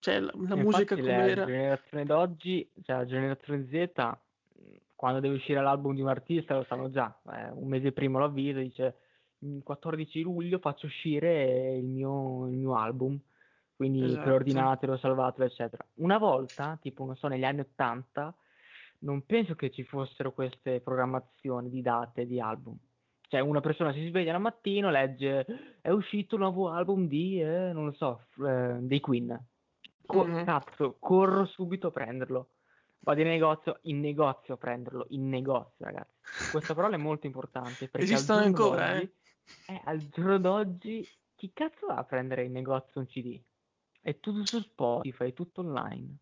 Cioè, 0.00 0.18
la, 0.18 0.32
la 0.34 0.56
musica 0.56 0.96
la 0.96 1.00
come 1.00 1.30
era. 1.30 1.44
generazione 1.44 2.04
d'oggi, 2.04 2.70
cioè 2.82 2.96
la 2.96 3.06
generazione 3.06 3.66
Z, 3.68 4.16
quando 4.96 5.20
deve 5.20 5.36
uscire 5.36 5.60
l'album 5.60 5.94
di 5.94 6.00
un 6.00 6.08
artista 6.08 6.56
lo 6.56 6.64
sanno 6.64 6.90
già, 6.90 7.14
eh, 7.32 7.50
un 7.50 7.68
mese 7.68 7.92
prima 7.92 8.18
lo 8.18 8.24
avvisa, 8.24 8.58
dice 8.58 8.96
il 9.40 9.62
14 9.62 10.20
luglio 10.22 10.58
faccio 10.58 10.86
uscire 10.86 11.76
il 11.76 11.84
mio, 11.84 12.48
il 12.48 12.56
mio 12.56 12.76
album, 12.76 13.18
quindi 13.76 14.04
Esatto. 14.04 14.22
preordinatelo, 14.24 14.98
salvatelo, 14.98 15.46
eccetera. 15.46 15.84
Una 15.94 16.18
volta, 16.18 16.78
tipo, 16.80 17.04
non 17.04 17.16
so, 17.16 17.28
negli 17.28 17.44
anni 17.44 17.60
80, 17.60 18.34
non 19.00 19.24
penso 19.24 19.54
che 19.54 19.70
ci 19.70 19.84
fossero 19.84 20.32
queste 20.32 20.80
programmazioni 20.80 21.70
di 21.70 21.82
date 21.82 22.26
di 22.26 22.40
album. 22.40 22.76
Cioè, 23.28 23.40
una 23.40 23.60
persona 23.60 23.92
si 23.92 24.06
sveglia 24.08 24.32
la 24.32 24.38
mattina, 24.38 24.90
legge 24.90 25.46
è 25.80 25.90
uscito 25.90 26.34
il 26.34 26.40
nuovo 26.40 26.70
album 26.70 27.06
di, 27.06 27.40
eh, 27.40 27.72
non 27.72 27.86
lo 27.86 27.92
so, 27.92 28.26
eh, 28.44 28.78
dei 28.80 29.00
Queen. 29.00 29.38
Co- 30.04 30.24
Mhm. 30.24 30.44
Cazzo, 30.44 30.96
corro 30.98 31.46
subito 31.46 31.88
a 31.88 31.90
prenderlo. 31.92 32.48
Vado 33.02 33.20
in 33.20 33.28
negozio, 33.28 33.78
in 33.82 34.00
negozio 34.00 34.54
a 34.54 34.56
prenderlo, 34.56 35.06
in 35.10 35.28
negozio, 35.28 35.84
ragazzi. 35.84 36.12
Questa 36.50 36.74
parola 36.74 36.96
è 36.96 36.98
molto 36.98 37.26
importante 37.26 37.88
Esistono 37.92 38.40
ancora, 38.40 38.94
d'oggi, 38.94 39.12
eh, 39.66 39.80
al 39.84 40.08
giorno 40.08 40.38
d'oggi, 40.38 41.08
chi 41.36 41.52
cazzo 41.54 41.86
va 41.86 41.94
a 41.94 42.04
prendere 42.04 42.44
in 42.44 42.52
negozio 42.52 43.00
un 43.00 43.06
CD? 43.06 43.40
È 44.02 44.18
tutto 44.18 44.44
su 44.44 44.60
Spotify, 44.60 45.28
è 45.28 45.32
tutto 45.32 45.60
online. 45.60 46.16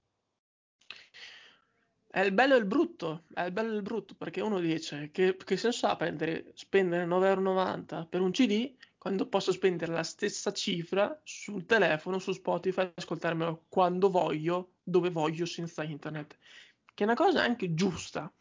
È 2.11 2.21
il 2.21 2.33
bello 2.33 2.55
e 2.55 2.59
il 2.59 2.65
brutto, 2.65 3.25
è 3.35 3.43
il 3.43 3.53
bello 3.53 3.73
e 3.73 3.77
il 3.77 3.83
brutto, 3.83 4.15
perché 4.15 4.41
uno 4.41 4.61
dice 4.61 5.11
che, 5.13 5.37
che 5.37 5.57
senso 5.59 5.87
ha 5.89 5.97
prendere, 5.97 6.53
spendere 6.55 7.05
9,90€ 7.07 8.09
per 8.09 8.23
un 8.23 8.31
CD 8.31 8.75
quando 8.97 9.27
posso 9.29 9.53
spendere 9.53 9.93
la 9.93 10.03
stessa 10.03 10.51
cifra 10.53 11.21
sul 11.23 11.67
telefono, 11.67 12.19
su 12.19 12.33
Spotify, 12.33 12.91
ascoltarmelo 12.95 13.67
quando 13.69 14.11
voglio, 14.11 14.73
dove 14.83 15.11
voglio, 15.11 15.45
senza 15.47 15.83
internet. 15.83 16.37
Che 16.95 17.05
è 17.05 17.07
una 17.07 17.15
cosa 17.15 17.43
anche 17.43 17.75
giusta, 17.75 18.33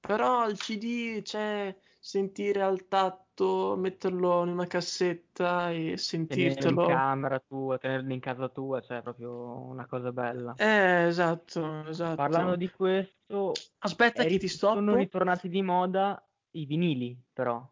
però 0.00 0.48
il 0.48 0.56
CD 0.56 1.20
c'è 1.22 1.76
sentire 2.06 2.62
al 2.62 2.86
tatto, 2.86 3.74
metterlo 3.76 4.44
in 4.44 4.50
una 4.50 4.66
cassetta 4.68 5.70
e 5.72 5.98
Tenerlo 6.28 6.78
in 6.78 6.78
sentirtelo. 6.78 6.86
camera 6.86 7.40
tua, 7.40 7.78
tenerlo 7.78 8.12
in 8.12 8.20
casa 8.20 8.48
tua, 8.48 8.80
cioè 8.80 8.98
è 8.98 9.02
proprio 9.02 9.66
una 9.66 9.86
cosa 9.86 10.12
bella. 10.12 10.54
Eh, 10.56 11.06
esatto, 11.06 11.84
esatto. 11.86 12.14
Parlando 12.14 12.54
di 12.54 12.70
questo, 12.70 13.64
Aspetta 13.78 14.24
che 14.24 14.38
ti 14.38 14.46
sono 14.48 14.92
stoppo. 14.92 14.94
ritornati 14.94 15.48
di 15.48 15.62
moda 15.62 16.24
i 16.52 16.64
vinili, 16.64 17.20
però. 17.32 17.68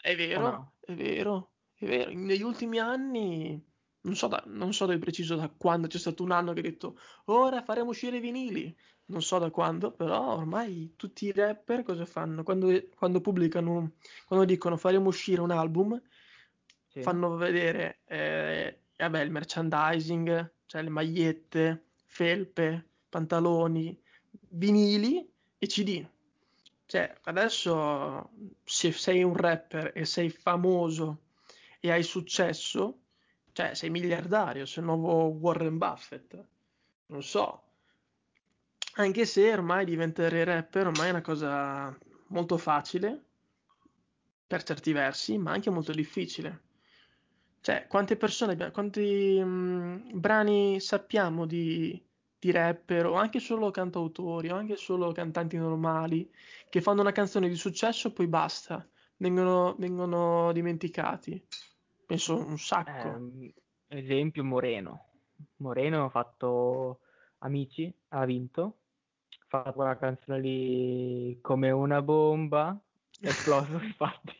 È 0.00 0.14
vero, 0.14 0.40
no? 0.50 0.74
è 0.80 0.94
vero, 0.94 1.54
è 1.74 1.86
vero. 1.86 2.10
Negli 2.12 2.42
ultimi 2.42 2.78
anni, 2.78 3.67
non 4.02 4.14
so, 4.14 4.26
da, 4.28 4.42
non 4.46 4.72
so 4.72 4.86
di 4.86 4.98
preciso 4.98 5.36
da 5.36 5.48
quando 5.48 5.86
c'è 5.88 5.98
stato 5.98 6.22
un 6.22 6.30
anno 6.30 6.52
che 6.52 6.60
ha 6.60 6.62
detto 6.62 6.98
ora 7.26 7.62
faremo 7.62 7.90
uscire 7.90 8.16
i 8.18 8.20
vinili. 8.20 8.74
Non 9.06 9.22
so 9.22 9.38
da 9.38 9.50
quando, 9.50 9.90
però 9.90 10.36
ormai 10.36 10.92
tutti 10.96 11.24
i 11.24 11.32
rapper 11.32 11.82
cosa 11.82 12.04
fanno? 12.04 12.42
Quando, 12.42 12.68
quando 12.94 13.20
pubblicano, 13.22 13.92
quando 14.26 14.44
dicono 14.44 14.76
faremo 14.76 15.08
uscire 15.08 15.40
un 15.40 15.50
album, 15.50 16.00
Sì. 16.88 17.00
fanno 17.02 17.36
vedere 17.36 18.00
eh, 18.06 18.80
vabbè, 18.96 19.20
il 19.20 19.30
merchandising, 19.30 20.52
cioè 20.66 20.82
le 20.82 20.90
magliette, 20.90 21.84
felpe, 22.04 22.86
pantaloni, 23.08 23.98
vinili 24.50 25.26
e 25.58 25.66
CD. 25.66 26.06
Cioè, 26.84 27.18
adesso 27.24 28.30
se 28.64 28.92
sei 28.92 29.22
un 29.22 29.34
rapper 29.36 29.92
e 29.94 30.04
sei 30.04 30.30
famoso 30.30 31.20
e 31.80 31.90
hai 31.90 32.02
successo, 32.02 32.98
cioè 33.58 33.74
sei 33.74 33.90
miliardario, 33.90 34.66
sei 34.66 34.84
il 34.84 34.88
nuovo 34.88 35.36
Warren 35.36 35.78
Buffett. 35.78 36.38
Non 37.06 37.24
so. 37.24 37.62
Anche 38.94 39.26
se 39.26 39.52
ormai 39.52 39.84
diventare 39.84 40.44
rapper 40.44 40.86
ormai 40.86 41.08
è 41.08 41.10
una 41.10 41.22
cosa 41.22 41.98
molto 42.28 42.56
facile 42.56 43.20
per 44.46 44.62
certi 44.62 44.92
versi, 44.92 45.38
ma 45.38 45.50
anche 45.50 45.70
molto 45.70 45.90
difficile. 45.90 46.62
Cioè, 47.60 47.88
quante 47.88 48.16
persone, 48.16 48.70
quanti 48.70 49.40
mm, 49.42 50.10
brani 50.12 50.78
sappiamo 50.78 51.44
di, 51.44 52.00
di 52.38 52.52
rapper 52.52 53.06
o 53.06 53.14
anche 53.14 53.40
solo 53.40 53.72
cantautori 53.72 54.50
o 54.50 54.54
anche 54.54 54.76
solo 54.76 55.10
cantanti 55.10 55.56
normali 55.56 56.30
che 56.70 56.80
fanno 56.80 57.00
una 57.00 57.10
canzone 57.10 57.48
di 57.48 57.56
successo 57.56 58.06
e 58.06 58.12
poi 58.12 58.28
basta, 58.28 58.88
vengono, 59.16 59.74
vengono 59.80 60.52
dimenticati. 60.52 61.44
Penso 62.08 62.38
un 62.38 62.56
sacco. 62.56 63.06
Ehm, 63.06 63.52
esempio 63.86 64.42
Moreno. 64.42 65.10
Moreno 65.56 66.06
ha 66.06 66.08
fatto 66.08 67.00
Amici, 67.40 67.94
ha 68.08 68.24
vinto, 68.24 68.78
ha 69.40 69.44
fatto 69.46 69.72
quella 69.74 69.98
canzone 69.98 70.40
lì 70.40 71.38
come 71.42 71.70
una 71.70 72.00
bomba, 72.00 72.80
è 73.20 73.26
esploso, 73.28 73.78
infatti 73.84 74.38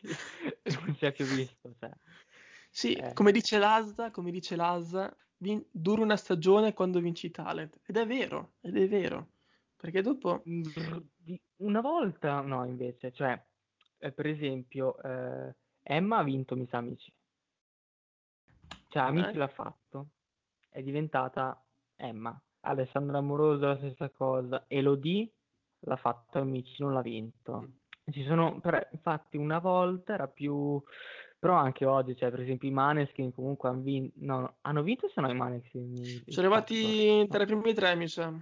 non 0.83 0.95
si 0.95 1.05
è 1.05 1.11
più 1.11 1.25
visto. 1.25 1.75
Cioè. 1.79 1.91
Sì, 2.71 2.93
Eh. 2.93 3.13
come 3.13 3.31
dice 3.31 3.59
Lazza, 3.59 4.09
come 4.09 4.31
dice 4.31 4.55
Lazza, 4.55 5.15
vin- 5.37 5.63
dura 5.69 6.01
una 6.01 6.17
stagione 6.17 6.73
quando 6.73 6.99
vinci 6.99 7.29
talent. 7.29 7.81
Ed 7.85 7.97
è 7.97 8.07
vero, 8.07 8.53
ed 8.61 8.77
è 8.77 8.87
vero. 8.87 9.27
Perché 9.75 10.01
dopo... 10.01 10.41
Di- 10.43 11.39
Una 11.57 11.81
volta, 11.81 12.41
no, 12.41 12.65
invece, 12.65 13.11
cioè, 13.11 13.39
eh, 13.99 14.11
per 14.11 14.25
esempio, 14.25 14.99
eh, 15.03 15.53
Emma 15.83 16.17
ha 16.17 16.23
vinto 16.23 16.55
Mi 16.55 16.65
sa 16.65 16.77
Amici. 16.77 17.13
Cioè, 18.89 19.03
Amici 19.03 19.29
Eh? 19.29 19.33
l'ha 19.35 19.47
fatto, 19.47 20.07
è 20.67 20.81
diventata 20.81 21.63
Emma. 21.95 22.39
Alessandra 22.61 23.19
Amoroso 23.19 23.67
la 23.67 23.77
stessa 23.77 24.09
cosa. 24.09 24.65
Elodie 24.67 25.31
l'ha 25.81 25.95
fatto 25.95 26.39
Amici, 26.39 26.81
non 26.81 26.93
l'ha 26.93 27.01
vinto. 27.01 27.69
Ci 28.09 28.23
sono, 28.23 28.59
però, 28.59 28.79
infatti, 28.91 29.37
una 29.37 29.59
volta 29.59 30.13
era 30.13 30.27
più... 30.27 30.81
Però 31.37 31.53
anche 31.53 31.85
oggi, 31.85 32.17
cioè, 32.17 32.31
per 32.31 32.41
esempio, 32.41 32.67
i 32.67 32.71
Maneskin 32.71 33.31
comunque 33.33 33.69
hanno 33.69 33.81
vinto... 33.81 34.13
No, 34.17 34.39
no, 34.41 34.57
hanno 34.61 34.81
vinto 34.81 35.07
se 35.07 35.21
no 35.21 35.29
i 35.29 35.35
Maneskin? 35.35 35.95
Sono 36.25 36.47
arrivati 36.47 37.25
tra 37.27 37.43
i 37.43 37.45
primi 37.45 37.73
tre, 37.73 37.95
mi 37.95 38.07
sa. 38.09 38.33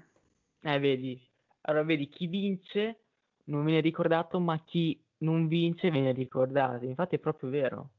Eh, 0.62 0.80
vedi, 0.80 1.22
allora 1.62 1.84
vedi, 1.84 2.08
chi 2.08 2.26
vince 2.26 3.02
non 3.46 3.64
viene 3.66 3.82
ricordato, 3.82 4.40
ma 4.40 4.58
chi 4.64 5.00
non 5.20 5.48
vince 5.48 5.92
viene 5.92 6.12
ricordato. 6.12 6.86
Infatti 6.86 7.16
è 7.16 7.20
proprio 7.20 7.50
vero. 7.50 7.90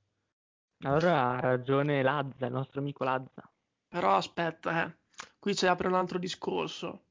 Allora 0.82 1.30
ha 1.30 1.40
ragione 1.40 2.02
Lazza, 2.02 2.46
il 2.46 2.52
nostro 2.52 2.80
amico 2.80 3.04
Lazza. 3.04 3.50
Però 3.88 4.14
aspetta, 4.14 4.84
eh. 4.84 4.96
Qui 5.38 5.54
si 5.54 5.66
apre 5.66 5.88
un 5.88 5.94
altro 5.94 6.18
discorso. 6.18 7.04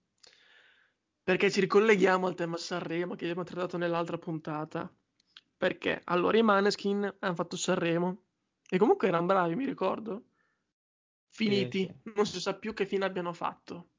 Perché 1.23 1.51
ci 1.51 1.60
ricolleghiamo 1.60 2.27
al 2.27 2.36
tema 2.36 2.56
Sanremo 2.56 3.15
che 3.15 3.25
abbiamo 3.25 3.43
trattato 3.43 3.77
nell'altra 3.77 4.17
puntata. 4.17 4.89
Perché? 5.58 6.01
Allora 6.06 6.38
i 6.38 6.43
Maneskin 6.43 7.15
hanno 7.19 7.36
fatto 7.36 7.58
Sanremo 7.58 8.23
e 8.69 8.77
comunque 8.77 9.10
erano 9.10 9.25
bravi, 9.25 9.56
mi 9.56 9.65
ricordo. 9.65 10.23
Finiti, 11.30 11.86
Sì, 11.86 12.12
non 12.15 12.25
si 12.25 12.39
sa 12.39 12.53
più 12.56 12.73
che 12.73 12.86
fine 12.86 13.06
abbiano 13.06 13.34
fatto. 13.34 13.89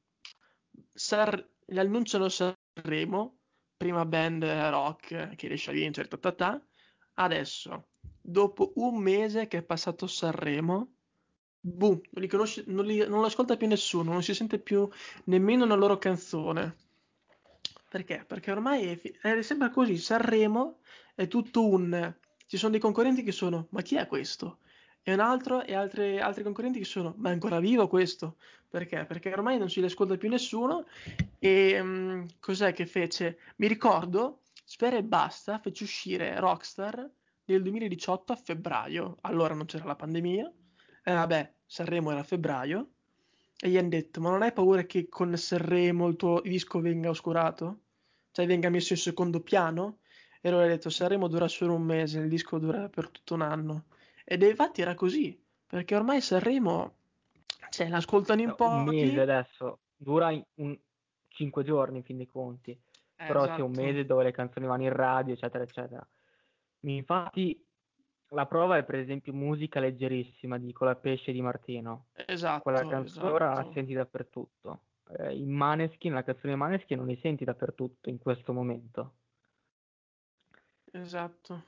Sar- 0.92 1.46
li 1.66 1.78
annunciano 1.78 2.28
Sanremo, 2.28 3.38
prima 3.76 4.04
band 4.06 4.44
rock 4.44 5.34
che 5.36 5.48
riesce 5.48 5.70
a 5.70 5.74
vincere, 5.74 6.08
ta 6.08 6.16
ta 6.16 6.32
ta. 6.32 6.62
Adesso, 7.14 7.88
dopo 8.28 8.72
un 8.74 9.00
mese 9.00 9.48
che 9.48 9.58
è 9.58 9.62
passato 9.62 10.06
Sanremo, 10.06 10.88
boom, 11.60 12.00
non 12.10 12.22
li 12.22 12.28
conosce, 12.28 12.62
non, 12.66 12.84
li, 12.84 12.98
non 12.98 13.20
lo 13.20 13.26
ascolta 13.26 13.56
più 13.56 13.66
nessuno, 13.66 14.12
non 14.12 14.22
si 14.22 14.34
sente 14.34 14.58
più 14.58 14.88
nemmeno 15.24 15.64
una 15.64 15.74
loro 15.74 15.96
canzone. 15.96 16.76
Perché? 17.88 18.24
Perché 18.26 18.50
ormai 18.50 18.86
è, 18.86 19.00
è 19.20 19.42
sempre 19.42 19.70
così, 19.70 19.96
Sanremo 19.96 20.80
è 21.14 21.26
tutto 21.26 21.66
un... 21.66 22.14
Ci 22.46 22.56
sono 22.58 22.72
dei 22.72 22.80
concorrenti 22.80 23.22
che 23.22 23.32
sono, 23.32 23.66
ma 23.70 23.80
chi 23.80 23.96
è 23.96 24.06
questo? 24.06 24.58
E 25.02 25.12
un 25.12 25.20
altro 25.20 25.62
e 25.62 25.74
altre- 25.74 26.20
altri 26.20 26.42
concorrenti 26.42 26.78
che 26.78 26.84
sono, 26.84 27.14
ma 27.16 27.30
è 27.30 27.32
ancora 27.32 27.60
vivo 27.60 27.88
questo? 27.88 28.36
Perché? 28.68 29.06
Perché 29.06 29.32
ormai 29.32 29.58
non 29.58 29.70
si 29.70 29.80
li 29.80 29.86
ascolta 29.86 30.18
più 30.18 30.28
nessuno 30.28 30.86
e 31.38 31.82
mm, 31.82 32.24
cos'è 32.40 32.74
che 32.74 32.84
fece? 32.84 33.38
Mi 33.56 33.68
ricordo, 33.68 34.40
Sfera 34.64 34.98
e 34.98 35.02
Basta 35.02 35.58
fece 35.58 35.84
uscire 35.84 36.38
Rockstar 36.38 37.10
nel 37.48 37.62
2018 37.62 38.32
a 38.32 38.36
febbraio, 38.36 39.16
allora 39.22 39.54
non 39.54 39.66
c'era 39.66 39.84
la 39.84 39.96
pandemia, 39.96 40.52
e 41.02 41.12
vabbè, 41.12 41.52
Sanremo 41.66 42.10
era 42.10 42.20
a 42.20 42.24
febbraio, 42.24 42.88
e 43.60 43.68
gli 43.68 43.76
hanno 43.76 43.88
detto, 43.88 44.20
ma 44.20 44.30
non 44.30 44.42
hai 44.42 44.52
paura 44.52 44.82
che 44.84 45.08
con 45.08 45.36
Sanremo 45.36 46.08
il 46.08 46.16
tuo 46.16 46.40
disco 46.40 46.80
venga 46.80 47.08
oscurato? 47.08 47.80
Cioè 48.30 48.46
venga 48.46 48.68
messo 48.68 48.92
in 48.92 48.98
secondo 48.98 49.40
piano? 49.40 49.98
E 50.40 50.48
allora 50.48 50.64
ha 50.64 50.68
detto, 50.68 50.90
Sanremo 50.90 51.26
dura 51.26 51.48
solo 51.48 51.74
un 51.74 51.82
mese, 51.82 52.20
il 52.20 52.28
disco 52.28 52.58
dura 52.58 52.88
per 52.88 53.10
tutto 53.10 53.34
un 53.34 53.42
anno. 53.42 53.84
Ed 54.24 54.42
infatti 54.42 54.82
era 54.82 54.94
così, 54.94 55.38
perché 55.66 55.96
ormai 55.96 56.20
Sanremo, 56.20 56.94
cioè, 57.70 57.88
l'ascoltano 57.88 58.42
in 58.42 58.48
Un 58.50 58.54
pochi. 58.54 58.96
mese 58.96 59.20
adesso, 59.20 59.78
dura 59.96 60.28
un... 60.54 60.78
5 61.38 61.62
giorni 61.62 61.98
in 61.98 62.02
fin 62.02 62.16
dei 62.16 62.26
conti. 62.26 62.72
Eh, 62.72 63.26
Però 63.26 63.44
c'è 63.44 63.60
un 63.60 63.70
esatto. 63.70 63.86
mese 63.86 64.04
dove 64.04 64.24
le 64.24 64.32
canzoni 64.32 64.66
vanno 64.66 64.82
in 64.82 64.92
radio, 64.92 65.34
eccetera, 65.34 65.62
eccetera. 65.62 66.04
Infatti 66.80 67.64
la 68.30 68.46
prova 68.46 68.76
è 68.76 68.84
per 68.84 68.96
esempio 68.96 69.32
musica 69.32 69.80
leggerissima 69.80 70.58
di 70.58 70.72
Con 70.72 70.86
la 70.86 70.96
pesce 70.96 71.32
di 71.32 71.40
Martino. 71.40 72.08
Esatto, 72.26 72.62
Quella 72.62 72.86
canzone 72.86 73.30
ora 73.30 73.46
la 73.46 73.60
esatto. 73.60 73.72
senti 73.72 73.92
dappertutto. 73.94 74.82
Eh, 75.18 75.34
I 75.36 75.44
Maneskin, 75.44 76.12
la 76.12 76.22
canzone 76.22 76.48
dei 76.52 76.56
Maneskin 76.56 76.98
non 76.98 77.06
li 77.06 77.18
senti 77.22 77.44
dappertutto 77.44 78.08
in 78.10 78.18
questo 78.18 78.52
momento. 78.52 79.14
Esatto. 80.92 81.64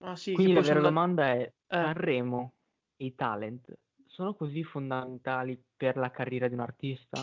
Ma 0.00 0.16
sì, 0.16 0.34
Quindi 0.34 0.54
la 0.54 0.60
vera 0.60 0.74
sono 0.74 0.88
domanda 0.88 1.26
è, 1.32 1.42
Eh. 1.42 1.52
Sanremo 1.68 2.52
e 2.96 3.04
i 3.06 3.14
talent 3.14 3.78
sono 4.12 4.34
così 4.34 4.62
fondamentali 4.62 5.62
per 5.74 5.96
la 5.96 6.10
carriera 6.10 6.46
di 6.46 6.54
un 6.54 6.60
artista? 6.60 7.22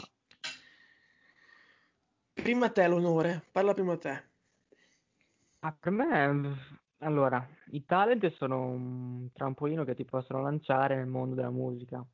Prima 2.33 2.69
te 2.71 2.87
l'onore, 2.87 3.43
parla 3.51 3.73
prima 3.73 3.95
te. 3.97 4.28
Ah, 5.61 5.73
per 5.77 5.91
me, 5.91 6.57
allora, 6.99 7.45
i 7.71 7.83
talent 7.85 8.25
sono 8.33 8.67
un 8.69 9.29
trampolino 9.33 9.83
che 9.83 9.95
ti 9.95 10.05
possono 10.05 10.41
lanciare 10.41 10.95
nel 10.95 11.07
mondo 11.07 11.35
della 11.35 11.49
musica. 11.49 12.05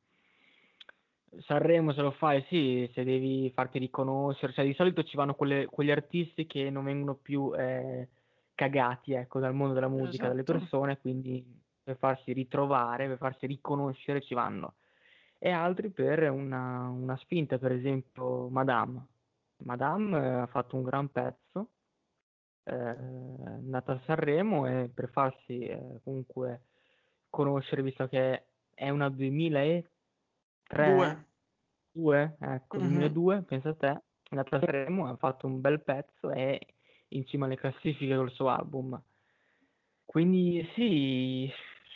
Sanremo 1.38 1.92
se 1.92 2.00
lo 2.00 2.12
fai, 2.12 2.42
sì, 2.48 2.90
se 2.94 3.04
devi 3.04 3.50
farti 3.54 3.78
riconoscere, 3.78 4.52
cioè 4.52 4.64
di 4.64 4.74
solito 4.74 5.02
ci 5.02 5.16
vanno 5.16 5.34
quelle- 5.34 5.66
quegli 5.66 5.90
artisti 5.90 6.46
che 6.46 6.70
non 6.70 6.84
vengono 6.84 7.14
più 7.16 7.52
eh, 7.54 8.08
cagati, 8.54 9.12
ecco, 9.12 9.38
dal 9.40 9.54
mondo 9.54 9.74
della 9.74 9.88
musica, 9.88 10.28
dalle 10.28 10.40
Esatto. 10.40 10.58
persone, 10.58 10.98
quindi 10.98 11.44
per 11.82 11.98
farsi 11.98 12.32
ritrovare, 12.32 13.06
per 13.08 13.18
farsi 13.18 13.46
riconoscere 13.46 14.22
ci 14.22 14.34
vanno. 14.34 14.76
E 15.38 15.50
altri 15.50 15.90
per 15.90 16.30
una, 16.30 16.88
una 16.88 17.16
spinta, 17.18 17.58
per 17.58 17.72
esempio 17.72 18.48
Madame. 18.48 19.06
Madame 19.58 20.16
eh, 20.18 20.28
ha 20.40 20.46
fatto 20.46 20.76
un 20.76 20.82
gran 20.84 21.10
pezzo, 21.10 21.68
eh, 22.66 22.74
andata 22.74 23.92
a 23.92 24.00
Sanremo 24.04 24.66
e 24.66 24.90
per 24.92 25.08
farsi 25.10 25.60
eh, 25.60 26.00
comunque 26.04 26.62
conoscere, 27.30 27.82
visto 27.82 28.08
che 28.08 28.46
è 28.74 28.88
una 28.90 29.08
2003, 29.08 29.88
Due. 30.68 31.24
2, 31.92 32.36
ecco, 32.40 32.78
Mhm. 32.78 32.86
2002, 32.88 33.42
pensa 33.42 33.68
a 33.70 33.74
te, 33.74 33.88
è 33.88 34.02
andata 34.30 34.56
a 34.56 34.60
Sanremo, 34.60 35.08
ha 35.08 35.16
fatto 35.16 35.46
un 35.46 35.60
bel 35.60 35.82
pezzo 35.82 36.30
e 36.30 36.60
in 37.08 37.26
cima 37.26 37.46
alle 37.46 37.56
classifiche 37.56 38.16
col 38.16 38.30
suo 38.32 38.48
album. 38.48 39.00
Quindi 40.04 40.66
sì, 40.74 41.50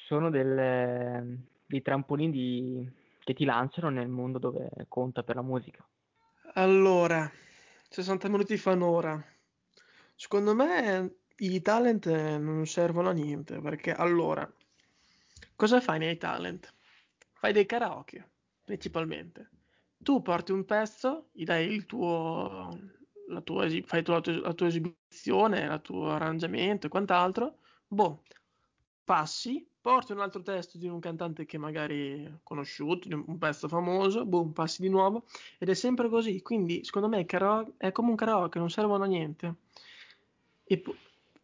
sono 0.06 0.30
delle- 0.30 1.38
dei 1.66 1.83
trampolini 1.83 2.30
di- 2.33 2.90
che 3.20 3.35
ti 3.35 3.44
lanciano 3.44 3.88
nel 3.90 4.09
mondo 4.09 4.38
dove 4.38 4.70
conta 4.88 5.22
per 5.22 5.37
la 5.37 5.42
musica. 5.42 5.87
Allora, 6.54 7.30
60 7.88 8.28
minuti 8.28 8.56
fanno 8.59 8.87
ora. 8.88 9.24
Secondo 10.20 10.54
me 10.54 11.14
i 11.38 11.62
talent 11.62 12.04
eh, 12.04 12.37
non 12.37 12.66
servono 12.66 13.09
a 13.09 13.12
niente, 13.12 13.59
perché 13.59 13.94
allora, 13.94 14.46
cosa 15.56 15.80
fai 15.80 15.98
nei 15.98 16.18
talent? 16.18 16.74
Fai 17.33 17.54
dei 17.54 17.64
karaoke, 17.64 18.28
principalmente. 18.62 19.48
Tu 19.96 20.20
porti 20.20 20.52
un 20.52 20.66
pezzo, 20.66 21.30
gli 21.33 21.44
dai 21.44 21.72
il 21.72 21.87
tuo, 21.87 22.68
la 23.28 23.40
tua, 23.40 23.66
fai 23.87 24.04
la 24.04 24.20
tua, 24.20 24.40
la 24.42 24.52
tua 24.52 24.66
esibizione, 24.66 25.61
il 25.61 25.80
tuo 25.80 26.11
arrangiamento 26.11 26.87
e 26.87 26.90
quant'altro. 26.90 27.61
Boh, 27.88 28.22
passi, 29.02 29.66
porti 29.80 30.12
un 30.12 30.20
altro 30.20 30.42
testo 30.42 30.76
di 30.76 30.87
un 30.87 31.00
cantante 31.00 31.46
che 31.46 31.56
magari 31.56 32.24
è 32.24 32.30
conosciuto, 32.42 33.09
un 33.09 33.38
pezzo 33.38 33.68
famoso, 33.68 34.26
boom, 34.26 34.52
passi 34.52 34.83
di 34.83 34.90
nuovo. 34.90 35.24
Ed 35.56 35.70
è 35.70 35.74
sempre 35.74 36.11
così, 36.11 36.42
quindi 36.42 36.85
secondo 36.85 37.09
me 37.09 37.20
il 37.20 37.26
karaoke 37.26 37.72
è 37.78 37.90
come 37.90 38.11
un 38.11 38.16
karaoke, 38.16 38.59
non 38.59 38.68
servono 38.68 39.04
a 39.04 39.06
niente. 39.06 39.54
E, 40.70 40.83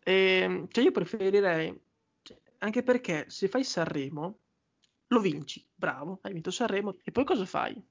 e- 0.05 0.67
cioè 0.71 0.85
io 0.85 0.93
preferirei, 0.93 1.81
cioè, 2.23 2.39
anche 2.59 2.85
perché 2.85 3.29
se 3.29 3.49
fai 3.49 3.65
Sanremo, 3.65 4.39
lo 5.09 5.21
vinci, 5.21 5.67
bravo, 5.75 6.21
hai 6.23 6.33
vinto 6.33 6.53
Sanremo, 6.53 6.97
e 7.03 7.11
poi 7.11 7.25
cosa 7.25 7.45
fai? 7.45 7.85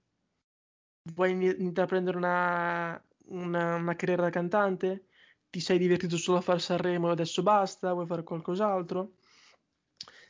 Vuoi 1.13 1.31
intraprendere 1.61 2.15
una, 2.15 3.03
una, 3.25 3.75
una 3.75 3.95
carriera 3.95 4.23
da 4.23 4.29
cantante? 4.29 5.07
Ti 5.49 5.59
sei 5.59 5.77
divertito 5.77 6.17
solo 6.17 6.37
a 6.37 6.41
fare 6.41 6.59
Sanremo 6.59 7.09
e 7.09 7.11
adesso 7.11 7.43
basta? 7.43 7.91
Vuoi 7.91 8.07
fare 8.07 8.23
qualcos'altro? 8.23 9.15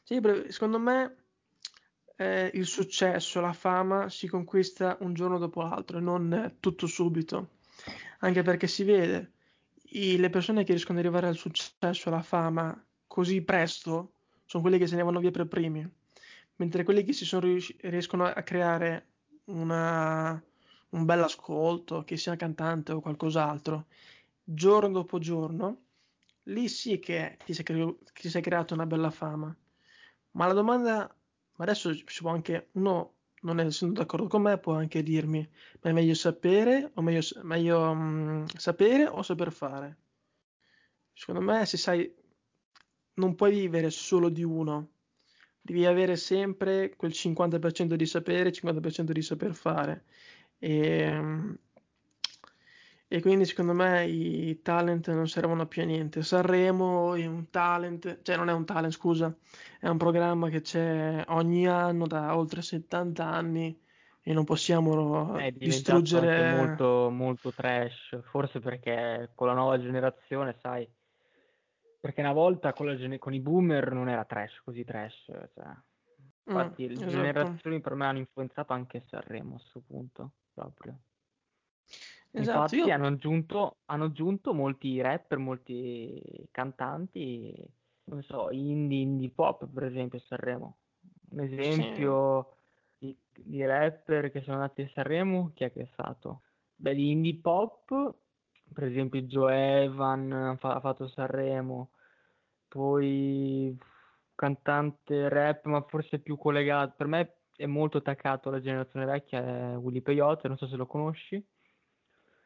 Cioè, 0.04 0.52
secondo 0.52 0.80
me 0.80 1.16
eh, 2.18 2.50
il 2.56 2.66
successo, 2.66 3.42
la 3.42 3.54
fama 3.54 4.10
si 4.10 4.28
conquista 4.28 4.98
un 5.02 5.14
giorno 5.14 5.38
dopo 5.38 5.62
l'altro 5.62 6.00
e 6.00 6.02
non 6.02 6.58
tutto 6.60 6.88
subito. 6.88 7.50
Anche 8.20 8.42
perché 8.42 8.68
si 8.68 8.84
vede, 8.84 9.35
i- 9.98 10.18
le 10.18 10.30
persone 10.30 10.64
che 10.64 10.72
riescono 10.72 11.00
ad 11.00 11.06
arrivare 11.06 11.28
al 11.28 11.36
successo, 11.38 12.10
alla 12.10 12.22
fama 12.22 12.86
così 13.08 13.42
presto, 13.44 14.14
sono 14.46 14.64
quelli 14.64 14.78
che 14.78 14.88
se 14.88 14.96
ne 14.96 15.04
vanno 15.04 15.20
via 15.20 15.32
per 15.32 15.48
primi. 15.48 15.88
Mentre 16.58 16.84
quelli 16.84 17.04
che 17.04 17.14
si 17.14 17.26
sono 17.26 17.46
riusci- 17.46 17.76
riescono 17.82 18.26
a 18.26 18.42
creare 18.44 19.08
una- 19.46 20.42
un 20.90 21.06
bel 21.06 21.22
ascolto, 21.24 22.04
che 22.04 22.18
sia 22.18 22.36
cantante 22.36 22.92
o 22.94 23.02
qualcos'altro, 23.02 23.88
giorno 24.44 24.90
dopo 24.92 25.20
giorno, 25.20 25.84
lì 26.44 26.68
sì 26.68 27.00
che 27.00 27.38
ti 27.46 27.54
sei, 27.54 27.64
cre- 27.66 27.96
ti 28.14 28.30
sei 28.30 28.42
creato 28.42 28.74
una 28.74 28.86
bella 28.86 29.10
fama. 29.12 29.56
Ma 30.32 30.48
la 30.48 30.54
domanda, 30.54 30.98
ma 31.56 31.64
adesso 31.64 31.94
si 31.94 32.22
può 32.22 32.32
anche, 32.32 32.70
uno 32.74 33.15
non 33.46 33.60
essendo 33.60 34.00
d'accordo 34.00 34.28
con 34.28 34.42
me, 34.42 34.58
può 34.58 34.74
anche 34.74 35.04
dirmi, 35.04 35.48
ma 35.82 35.90
è 35.90 35.94
meglio 35.94 36.16
sapere 36.16 36.92
o 36.96 37.02
meglio, 37.02 37.22
meglio 37.44 37.94
mm, 37.94 38.46
sapere 38.58 39.06
o 39.06 39.22
saper 39.22 39.52
fare? 39.52 39.98
Secondo 41.14 41.42
me, 41.42 41.66
se 41.66 41.78
sai, 41.78 42.14
non 43.16 43.36
puoi 43.36 43.52
vivere 43.52 43.90
solo 43.92 44.30
di 44.30 44.44
uno, 44.44 44.90
devi 45.62 45.86
avere 45.86 46.16
sempre 46.16 46.96
quel 46.96 47.12
50% 47.12 47.94
di 47.94 48.06
sapere 48.06 48.50
e 48.50 48.52
50% 48.52 49.12
di 49.12 49.22
saper 49.22 49.54
fare. 49.54 50.06
E, 50.58 51.58
e 53.08 53.22
quindi 53.22 53.46
secondo 53.46 53.74
me 53.74 54.06
i 54.08 54.62
talent 54.62 55.12
non 55.12 55.28
servono 55.28 55.68
più 55.68 55.82
a 55.84 55.86
niente. 55.86 56.24
Sanremo 56.24 57.14
è 57.16 57.26
un 57.26 57.50
talent, 57.50 58.22
cioè 58.24 58.36
non 58.38 58.50
è 58.50 58.54
un 58.54 58.66
talent, 58.66 58.94
scusa, 58.94 59.36
è 59.80 59.88
un 59.88 59.98
programma 59.98 60.50
che 60.50 60.62
c'è 60.62 61.24
ogni 61.28 61.68
anno 61.68 62.08
da 62.08 62.36
oltre 62.36 62.62
70 62.62 63.26
anni 63.26 63.80
e 64.22 64.34
non 64.34 64.44
possiamo 64.44 64.94
È 65.38 65.52
diventato 65.52 66.18
anche 66.18 66.42
distruggere. 66.42 66.42
molto, 66.42 67.10
molto 67.12 67.54
trash, 67.54 68.22
forse 68.24 68.60
perché 68.60 69.32
con 69.36 69.48
la 69.48 69.54
nuova 69.54 69.80
generazione, 69.80 70.58
sai, 70.60 70.90
perché 72.00 72.22
una 72.22 72.34
volta 72.34 72.74
con, 72.74 72.86
la 72.86 73.18
con 73.18 73.34
i 73.34 73.40
boomer 73.42 73.92
non 73.92 74.10
era 74.10 74.26
trash, 74.26 74.62
così 74.64 74.84
trash, 74.84 75.26
cioè. 75.54 75.66
Infatti 76.46 76.88
Mm, 76.88 76.98
le 76.98 76.98
esatto. 76.98 77.08
generazioni 77.08 77.82
per 77.82 77.96
me 77.96 78.06
hanno 78.06 78.20
influenzato 78.20 78.74
anche 78.74 79.04
Sanremo 79.08 79.56
a 79.56 79.58
questo 79.60 79.82
punto, 79.82 80.32
proprio. 80.54 81.00
Esatto, 82.38 82.76
Infatti 82.76 82.76
io 82.76 82.94
hanno 82.94 83.08
aggiunto, 83.08 83.82
hanno 83.86 84.06
aggiunto 84.06 84.54
molti 84.54 85.00
rapper, 85.02 85.38
molti 85.38 86.22
cantanti, 86.52 87.54
non 88.06 88.22
so, 88.24 88.50
indie, 88.52 89.02
indie 89.02 89.32
pop 89.32 89.68
per 89.72 89.84
esempio 89.86 90.20
a 90.20 90.22
Sanremo. 90.22 90.80
Un 91.30 91.40
sì, 91.60 91.82
esempio 91.82 92.58
di, 92.98 93.18
di 93.32 93.66
rapper 93.66 94.32
che 94.32 94.42
sono 94.42 94.56
andati 94.58 94.82
a 94.82 94.90
Sanremo, 94.94 95.52
chi 95.54 95.64
è 95.64 95.72
che 95.72 95.84
è 95.84 95.90
stato? 95.94 96.42
Beh, 96.76 96.94
di 96.94 97.12
indie 97.12 97.40
pop, 97.40 98.18
per 98.74 98.84
esempio 98.84 99.22
Joe 99.22 99.84
Evan 99.84 100.32
ha 100.34 100.56
fa- 100.58 100.76
ha 100.76 100.80
fatto 100.82 101.08
Sanremo, 101.08 101.92
poi 102.68 103.78
cantante 104.36 105.30
rap, 105.30 105.66
ma 105.68 105.82
forse 105.88 106.20
più 106.20 106.38
collegato, 106.38 106.96
per 106.98 107.08
me 107.08 107.38
è 107.56 107.66
molto 107.66 108.00
attaccato 108.00 108.50
alla 108.50 108.60
generazione 108.62 109.06
vecchia, 109.06 109.74
è 109.74 109.78
Willy 109.78 110.02
Peyote, 110.02 110.48
non 110.50 110.58
so 110.58 110.68
se 110.68 110.76
lo 110.76 110.86
conosci. 110.86 111.46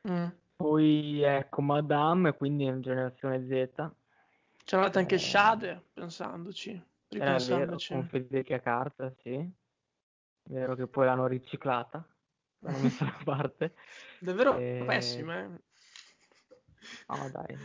Mm. 0.07 0.27
Poi 0.55 1.21
ecco 1.21 1.61
Madame, 1.61 2.33
quindi 2.33 2.65
è 2.65 2.79
generazione 2.79 3.45
Z. 3.47 3.91
Andata 4.71 4.99
anche 4.99 5.15
Eh, 5.15 5.19
Shade, 5.19 5.83
pensandoci, 5.93 6.69
era 6.71 6.83
vero, 7.07 7.37
ripensandoci. 7.37 7.93
con 7.93 8.03
Federica 8.07 8.59
Carta, 8.59 9.11
sì. 9.21 9.33
È 9.35 10.51
vero 10.51 10.75
che 10.75 10.87
poi 10.87 11.05
l'hanno 11.05 11.25
riciclata, 11.27 12.05
l'hanno 12.59 12.77
messa 12.79 13.05
da 13.05 13.17
parte. 13.23 13.73
Davvero 14.19 14.57
E... 14.57 14.83
pessima, 14.85 15.39
eh. 15.39 15.47
No, 17.07 17.29
dai. 17.31 17.57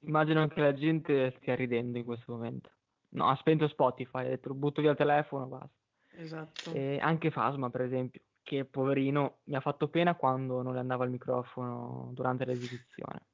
Immagino 0.00 0.46
che 0.48 0.60
la 0.60 0.72
gente 0.72 1.34
stia 1.38 1.54
ridendo 1.54 1.98
in 1.98 2.04
questo 2.04 2.32
momento. 2.32 2.70
No, 3.10 3.28
ha 3.28 3.36
spento 3.36 3.68
Spotify, 3.68 4.20
ha 4.20 4.28
detto 4.28 4.54
butto 4.54 4.80
via 4.80 4.90
il 4.92 4.96
telefono, 4.96 5.46
basta. 5.46 5.70
Esatto. 6.12 6.72
E 6.72 6.98
anche 7.00 7.30
Fasma, 7.30 7.70
per 7.70 7.82
esempio, 7.82 8.20
che 8.46 8.64
poverino 8.64 9.38
mi 9.46 9.56
ha 9.56 9.60
fatto 9.60 9.88
pena 9.88 10.14
quando 10.14 10.62
non 10.62 10.72
le 10.72 10.78
andava 10.78 11.04
il 11.04 11.10
microfono 11.10 12.10
durante 12.12 12.44
l'esibizione. 12.44 13.26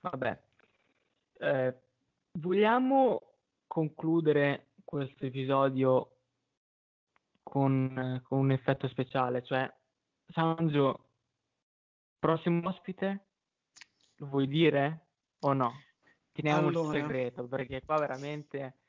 Vabbè, 0.00 0.42
eh, 1.38 1.80
vogliamo 2.32 3.32
concludere 3.66 4.72
questo 4.84 5.24
episodio 5.24 6.18
con, 7.42 8.20
con 8.22 8.38
un 8.40 8.50
effetto 8.50 8.88
speciale, 8.88 9.42
cioè 9.42 9.72
Sanjo, 10.28 11.06
prossimo 12.18 12.68
ospite, 12.68 13.24
lo 14.16 14.26
vuoi 14.26 14.46
dire 14.48 15.06
o 15.38 15.54
no? 15.54 15.72
Teniamo 16.30 16.68
il 16.68 16.76
Allora, 16.76 16.98
segreto 16.98 17.48
perché 17.48 17.82
qua 17.82 17.98
veramente... 17.98 18.80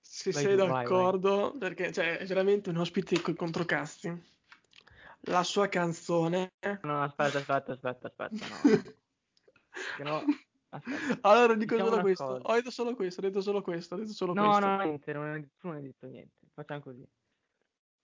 se 0.00 0.32
Vai 0.32 0.42
sei 0.42 0.52
tu, 0.52 0.58
vai, 0.58 0.68
vai. 0.68 0.82
d'accordo, 0.82 1.54
perché 1.58 1.90
cioè, 1.92 2.18
è 2.18 2.26
veramente 2.26 2.68
un 2.68 2.76
ospite 2.76 3.22
coi 3.22 3.34
controcasti. 3.34 4.34
La 5.26 5.42
sua 5.42 5.68
canzone. 5.68 6.52
No, 6.82 7.02
aspetta, 7.02 7.38
aspetta, 7.38 7.72
aspetta, 7.72 8.06
aspetta, 8.06 8.46
no, 8.46 8.60
no. 10.04 10.20
No, 10.20 10.24
aspetta. 10.68 11.18
Allora 11.22 11.54
dico 11.54 11.74
Diciamo 11.74 11.90
solo 11.90 12.02
questo. 12.02 12.24
cosa. 12.24 12.42
Ho 12.44 12.54
detto 12.54 12.70
solo 12.70 12.94
questo, 12.94 13.20
ho 13.20 13.24
detto 13.24 13.40
solo 13.40 13.62
questo, 13.62 13.94
ho 13.94 13.98
detto 13.98 14.12
solo 14.12 14.32
No, 14.34 14.44
questo. 14.44 14.66
no, 14.66 14.82
niente, 14.82 15.12
non 15.12 15.50
non 15.62 15.74
hai 15.74 15.82
detto 15.82 16.06
niente. 16.06 16.46
Facciamo 16.54 16.80
così. 16.80 17.08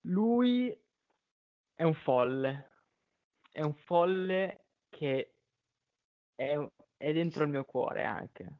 Lui 0.02 0.76
è 1.74 1.82
un 1.84 1.94
folle. 1.94 2.70
È 3.52 3.62
un 3.62 3.74
folle 3.74 4.64
che 4.88 5.34
è, 6.34 6.68
è 6.96 7.12
dentro 7.12 7.44
il 7.44 7.50
mio 7.50 7.64
cuore 7.64 8.04
anche. 8.04 8.52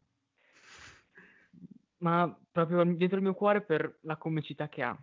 Ma 1.99 2.33
proprio 2.51 2.85
dentro 2.85 3.17
il 3.17 3.23
mio 3.23 3.35
cuore 3.35 3.63
per 3.63 3.99
la 4.03 4.17
comicità 4.17 4.69
che 4.69 4.83
ha. 4.83 4.97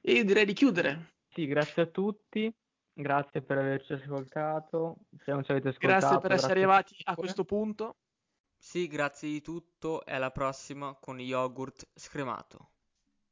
E 0.00 0.12
io 0.12 0.24
direi 0.24 0.44
di 0.44 0.52
chiudere. 0.54 1.14
Sì, 1.28 1.46
grazie 1.46 1.82
a 1.82 1.86
tutti. 1.86 2.52
Grazie 2.96 3.42
per 3.42 3.58
averci 3.58 3.92
ascoltato. 3.94 4.98
Se 5.24 5.32
non 5.32 5.42
ci 5.42 5.50
avete 5.50 5.68
ascoltato, 5.68 5.98
Grazie 5.98 6.20
per 6.20 6.32
essere 6.32 6.54
grazie 6.54 6.62
arrivati 6.62 6.96
a 7.04 7.14
questo 7.16 7.44
punto. 7.44 7.96
Sì, 8.56 8.86
grazie 8.86 9.28
di 9.28 9.40
tutto 9.40 10.04
e 10.04 10.14
alla 10.14 10.30
prossima 10.30 10.94
con 10.94 11.20
yogurt 11.20 11.88
scremato. 11.92 12.73